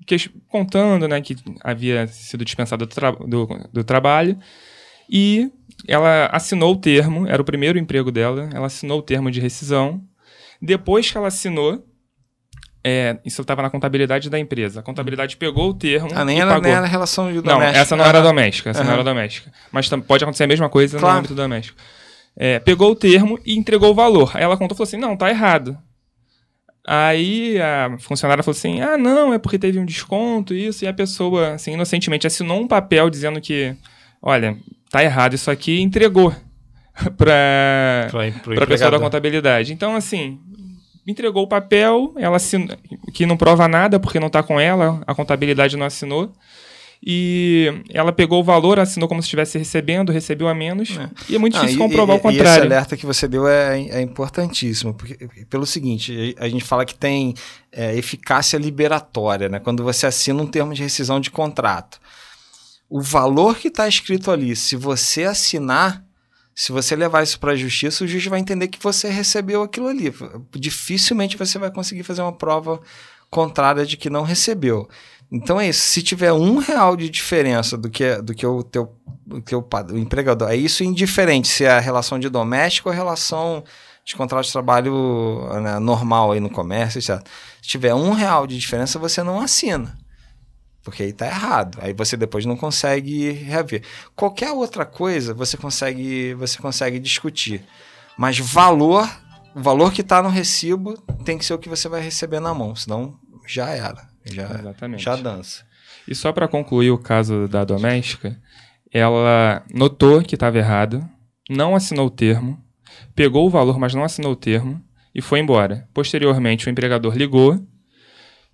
que- 0.06 0.30
contando 0.48 1.06
né, 1.08 1.20
que 1.20 1.36
havia 1.62 2.06
sido 2.06 2.44
dispensada 2.44 2.86
do, 2.86 2.94
tra- 2.94 3.10
do- 3.12 3.68
do 3.72 3.82
trabalho 3.84 4.38
e 5.10 5.50
ela 5.86 6.26
assinou 6.32 6.72
o 6.72 6.76
termo, 6.76 7.26
era 7.26 7.40
o 7.40 7.44
primeiro 7.44 7.78
emprego 7.78 8.10
dela, 8.10 8.48
ela 8.52 8.66
assinou 8.66 8.98
o 8.98 9.02
termo 9.02 9.30
de 9.30 9.40
rescisão. 9.40 10.02
Depois 10.60 11.10
que 11.10 11.16
ela 11.18 11.28
assinou, 11.28 11.84
é, 12.84 13.18
isso 13.24 13.42
estava 13.42 13.62
na 13.62 13.70
contabilidade 13.70 14.28
da 14.30 14.38
empresa. 14.38 14.80
A 14.80 14.82
contabilidade 14.82 15.36
pegou 15.36 15.70
o 15.70 15.74
termo 15.74 16.08
Ah, 16.14 16.24
nem 16.24 16.38
e 16.38 16.40
era, 16.40 16.50
pagou. 16.50 16.64
nem 16.68 16.72
era 16.72 16.86
relação 16.86 17.28
de 17.28 17.36
Não, 17.36 17.42
doméstica. 17.54 17.78
essa 17.80 17.96
não 17.96 18.04
era 18.04 18.18
Ah, 18.18 18.22
doméstica, 18.22 18.70
essa 18.70 18.80
não 18.80 18.90
Aham. 18.90 18.94
era 19.00 19.04
doméstica. 19.04 19.52
Mas 19.70 19.88
pode 19.88 20.24
acontecer 20.24 20.44
a 20.44 20.48
mesma 20.48 20.68
coisa 20.68 20.98
Claro. 20.98 21.14
no 21.14 21.18
âmbito 21.20 21.34
doméstico. 21.34 21.78
É, 22.36 22.58
pegou 22.58 22.90
o 22.92 22.96
termo 22.96 23.38
e 23.44 23.56
entregou 23.58 23.90
o 23.90 23.94
valor. 23.94 24.30
Aí 24.34 24.42
ela 24.42 24.56
contou 24.56 24.74
e 24.74 24.78
falou 24.78 24.88
assim: 24.88 24.96
não, 24.96 25.16
tá 25.16 25.28
errado. 25.30 25.76
Aí 26.84 27.60
a 27.60 27.96
funcionária 28.00 28.42
falou 28.42 28.56
assim: 28.56 28.80
ah, 28.80 28.96
não, 28.98 29.32
é 29.32 29.38
porque 29.38 29.58
teve 29.58 29.78
um 29.78 29.84
desconto, 29.84 30.52
isso. 30.54 30.84
E 30.84 30.88
a 30.88 30.92
pessoa, 30.94 31.52
assim, 31.54 31.72
inocentemente 31.74 32.26
assinou 32.26 32.60
um 32.60 32.66
papel 32.66 33.08
dizendo 33.10 33.40
que, 33.40 33.74
olha, 34.20 34.56
tá 34.92 35.02
errado 35.02 35.34
isso 35.34 35.50
aqui 35.50 35.80
entregou 35.80 36.32
para 37.16 38.08
a 38.62 38.66
pessoa 38.66 38.90
da 38.90 39.00
contabilidade. 39.00 39.72
Então, 39.72 39.96
assim, 39.96 40.38
entregou 41.06 41.42
o 41.44 41.48
papel, 41.48 42.12
ela 42.16 42.36
assinou, 42.36 42.76
que 43.12 43.24
não 43.26 43.36
prova 43.36 43.66
nada 43.66 43.98
porque 43.98 44.20
não 44.20 44.26
está 44.28 44.42
com 44.42 44.60
ela, 44.60 45.02
a 45.06 45.14
contabilidade 45.14 45.76
não 45.76 45.86
assinou. 45.86 46.30
E 47.04 47.82
ela 47.92 48.12
pegou 48.12 48.38
o 48.40 48.44
valor, 48.44 48.78
assinou 48.78 49.08
como 49.08 49.20
se 49.20 49.26
estivesse 49.26 49.58
recebendo, 49.58 50.12
recebeu 50.12 50.46
a 50.46 50.54
menos. 50.54 50.96
É. 50.96 51.10
E 51.30 51.34
é 51.34 51.38
muito 51.38 51.54
Não, 51.54 51.62
difícil 51.62 51.84
e- 51.84 51.88
comprovar 51.88 52.14
e- 52.14 52.18
o 52.20 52.22
contrário. 52.22 52.48
E 52.62 52.66
esse 52.66 52.66
alerta 52.74 52.96
que 52.96 53.04
você 53.04 53.26
deu 53.26 53.48
é, 53.48 53.80
é 53.88 54.00
importantíssimo, 54.00 54.94
porque, 54.94 55.18
pelo 55.50 55.66
seguinte, 55.66 56.36
a 56.38 56.48
gente 56.48 56.62
fala 56.62 56.84
que 56.84 56.94
tem 56.94 57.34
é, 57.72 57.96
eficácia 57.96 58.56
liberatória, 58.56 59.48
né? 59.48 59.58
Quando 59.58 59.82
você 59.82 60.06
assina 60.06 60.40
um 60.40 60.46
termo 60.46 60.72
de 60.74 60.82
rescisão 60.82 61.18
de 61.18 61.28
contrato. 61.28 61.98
O 62.94 63.00
valor 63.00 63.56
que 63.56 63.68
está 63.68 63.88
escrito 63.88 64.30
ali, 64.30 64.54
se 64.54 64.76
você 64.76 65.24
assinar, 65.24 66.04
se 66.54 66.72
você 66.72 66.94
levar 66.94 67.22
isso 67.22 67.40
para 67.40 67.52
a 67.52 67.56
justiça, 67.56 68.04
o 68.04 68.06
juiz 68.06 68.26
vai 68.26 68.38
entender 68.38 68.68
que 68.68 68.78
você 68.82 69.08
recebeu 69.08 69.62
aquilo 69.62 69.88
ali. 69.88 70.12
Dificilmente 70.54 71.38
você 71.38 71.58
vai 71.58 71.70
conseguir 71.70 72.02
fazer 72.02 72.20
uma 72.20 72.34
prova 72.34 72.82
contrária 73.30 73.86
de 73.86 73.96
que 73.96 74.10
não 74.10 74.22
recebeu. 74.24 74.86
Então 75.30 75.58
é 75.58 75.70
isso. 75.70 75.80
Se 75.80 76.02
tiver 76.02 76.34
um 76.34 76.58
real 76.58 76.94
de 76.94 77.08
diferença 77.08 77.78
do 77.78 77.88
que, 77.88 78.16
do 78.20 78.34
que 78.34 78.46
o 78.46 78.62
teu 78.62 78.94
o 79.30 79.40
teu 79.40 79.62
pa- 79.62 79.86
o 79.90 79.96
empregador, 79.96 80.50
é 80.50 80.56
isso 80.56 80.84
indiferente 80.84 81.48
se 81.48 81.64
é 81.64 81.70
a 81.70 81.80
relação 81.80 82.18
de 82.18 82.28
doméstico 82.28 82.90
ou 82.90 82.92
a 82.92 82.94
relação 82.94 83.64
de 84.04 84.14
contrato 84.14 84.44
de 84.44 84.52
trabalho 84.52 85.48
né, 85.62 85.78
normal 85.78 86.32
aí 86.32 86.40
no 86.40 86.50
comércio, 86.50 86.98
etc. 86.98 87.26
Se 87.62 87.68
tiver 87.68 87.94
um 87.94 88.10
real 88.10 88.46
de 88.46 88.58
diferença, 88.58 88.98
você 88.98 89.22
não 89.22 89.40
assina. 89.40 89.96
Porque 90.82 91.02
aí 91.04 91.12
tá 91.12 91.26
errado. 91.26 91.78
Aí 91.80 91.92
você 91.92 92.16
depois 92.16 92.44
não 92.44 92.56
consegue 92.56 93.30
rever. 93.30 93.82
Qualquer 94.16 94.50
outra 94.50 94.84
coisa 94.84 95.32
você 95.32 95.56
consegue, 95.56 96.34
você 96.34 96.58
consegue 96.58 96.98
discutir. 96.98 97.64
Mas 98.16 98.38
valor, 98.38 99.08
o 99.54 99.60
valor 99.60 99.92
que 99.92 100.00
está 100.00 100.22
no 100.22 100.28
recibo 100.28 100.94
tem 101.24 101.38
que 101.38 101.44
ser 101.44 101.54
o 101.54 101.58
que 101.58 101.68
você 101.68 101.88
vai 101.88 102.00
receber 102.00 102.40
na 102.40 102.52
mão, 102.52 102.74
senão 102.74 103.16
já 103.46 103.70
era. 103.70 104.08
Já, 104.24 104.50
Exatamente. 104.58 105.02
já 105.02 105.16
dança. 105.16 105.64
E 106.06 106.14
só 106.14 106.32
para 106.32 106.48
concluir 106.48 106.90
o 106.90 106.98
caso 106.98 107.46
da 107.48 107.64
doméstica, 107.64 108.36
ela 108.92 109.64
notou 109.72 110.22
que 110.22 110.34
estava 110.34 110.58
errado, 110.58 111.08
não 111.48 111.74
assinou 111.74 112.06
o 112.06 112.10
termo, 112.10 112.62
pegou 113.14 113.46
o 113.46 113.50
valor, 113.50 113.78
mas 113.78 113.94
não 113.94 114.04
assinou 114.04 114.32
o 114.32 114.36
termo 114.36 114.82
e 115.14 115.22
foi 115.22 115.40
embora. 115.40 115.88
Posteriormente, 115.94 116.66
o 116.66 116.70
empregador 116.70 117.16
ligou, 117.16 117.60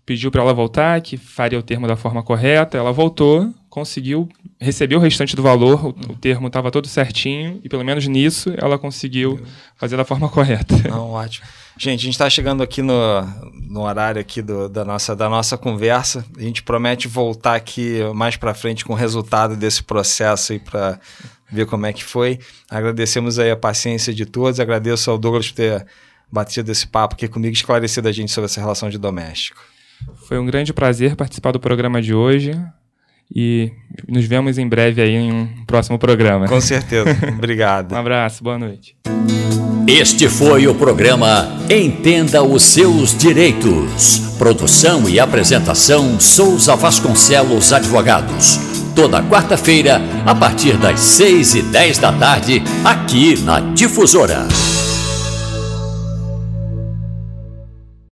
pediu 0.09 0.31
para 0.31 0.41
ela 0.41 0.55
voltar, 0.55 1.03
que 1.03 1.19
faria 1.19 1.59
o 1.59 1.63
termo 1.63 1.87
da 1.87 1.95
forma 1.95 2.23
correta. 2.23 2.79
Ela 2.79 2.93
voltou, 2.93 3.53
conseguiu 3.69 4.27
receber 4.59 4.97
o 4.97 4.99
restante 4.99 5.37
do 5.37 5.43
valor, 5.43 5.85
o, 5.85 5.89
o 5.91 6.17
termo 6.17 6.47
estava 6.47 6.71
todo 6.71 6.89
certinho, 6.89 7.61
e 7.63 7.69
pelo 7.69 7.85
menos 7.85 8.09
nisso 8.09 8.55
ela 8.57 8.79
conseguiu 8.79 9.39
fazer 9.77 9.99
da 9.99 10.07
forma 10.07 10.27
correta. 10.31 10.75
Não, 10.89 11.11
ótimo. 11.11 11.47
Gente, 11.77 12.01
a 12.01 12.05
gente 12.05 12.15
está 12.15 12.31
chegando 12.31 12.63
aqui 12.63 12.81
no, 12.81 12.95
no 13.69 13.83
horário 13.83 14.19
aqui 14.19 14.41
do, 14.41 14.67
da, 14.67 14.83
nossa, 14.83 15.15
da 15.15 15.29
nossa 15.29 15.59
conversa. 15.59 16.25
A 16.39 16.41
gente 16.41 16.63
promete 16.63 17.07
voltar 17.07 17.55
aqui 17.57 17.99
mais 18.15 18.35
para 18.35 18.55
frente 18.55 18.87
com 18.87 18.95
o 18.95 18.97
resultado 18.97 19.57
desse 19.57 19.83
processo 19.83 20.55
aí 20.55 20.59
para 20.59 20.99
ver 21.53 21.67
como 21.67 21.85
é 21.85 21.93
que 21.93 22.03
foi. 22.03 22.39
Agradecemos 22.71 23.39
aí 23.39 23.51
a 23.51 23.57
paciência 23.57 24.15
de 24.15 24.25
todos. 24.25 24.59
Agradeço 24.59 25.11
ao 25.11 25.19
Douglas 25.19 25.51
por 25.51 25.57
ter 25.57 25.87
batido 26.33 26.73
esse 26.73 26.87
papo 26.87 27.15
aqui 27.15 27.29
comigo, 27.29 27.53
esclarecido 27.53 28.09
a 28.09 28.13
gente 28.13 28.33
sobre 28.33 28.47
essa 28.47 28.59
relação 28.59 28.89
de 28.89 28.97
doméstico. 28.97 29.61
Foi 30.27 30.39
um 30.39 30.47
grande 30.47 30.73
prazer 30.73 31.17
participar 31.17 31.53
do 31.53 31.61
programa 31.61 32.03
de 32.03 32.15
hoje 32.15 32.53
e 33.35 33.71
nos 34.09 34.25
vemos 34.25 34.59
em 34.59 34.69
breve 34.69 35.03
aí 35.03 35.15
em 35.15 35.33
um 35.33 35.65
próximo 35.67 35.99
programa. 35.99 36.47
Com 36.49 36.61
certeza. 36.61 37.11
Obrigado. 37.37 37.93
um 37.93 37.97
abraço, 37.97 38.43
boa 38.43 38.59
noite. 38.59 38.97
Este 39.87 40.29
foi 40.29 40.69
o 40.69 40.75
programa 40.75 41.49
Entenda 41.71 42.43
os 42.43 42.63
Seus 42.63 43.17
Direitos. 43.17 44.37
Produção 44.39 45.09
e 45.09 45.19
apresentação 45.19 46.21
Souza 46.21 46.77
Vasconcelos 46.77 47.73
Advogados. 47.73 48.59
Toda 48.95 49.23
quarta-feira, 49.23 50.01
a 50.27 50.35
partir 50.35 50.77
das 50.77 51.01
6 51.01 51.55
e 51.55 51.63
10 51.63 51.99
da 51.99 52.13
tarde, 52.13 52.63
aqui 52.85 53.41
na 53.43 53.61
Difusora. 53.61 54.47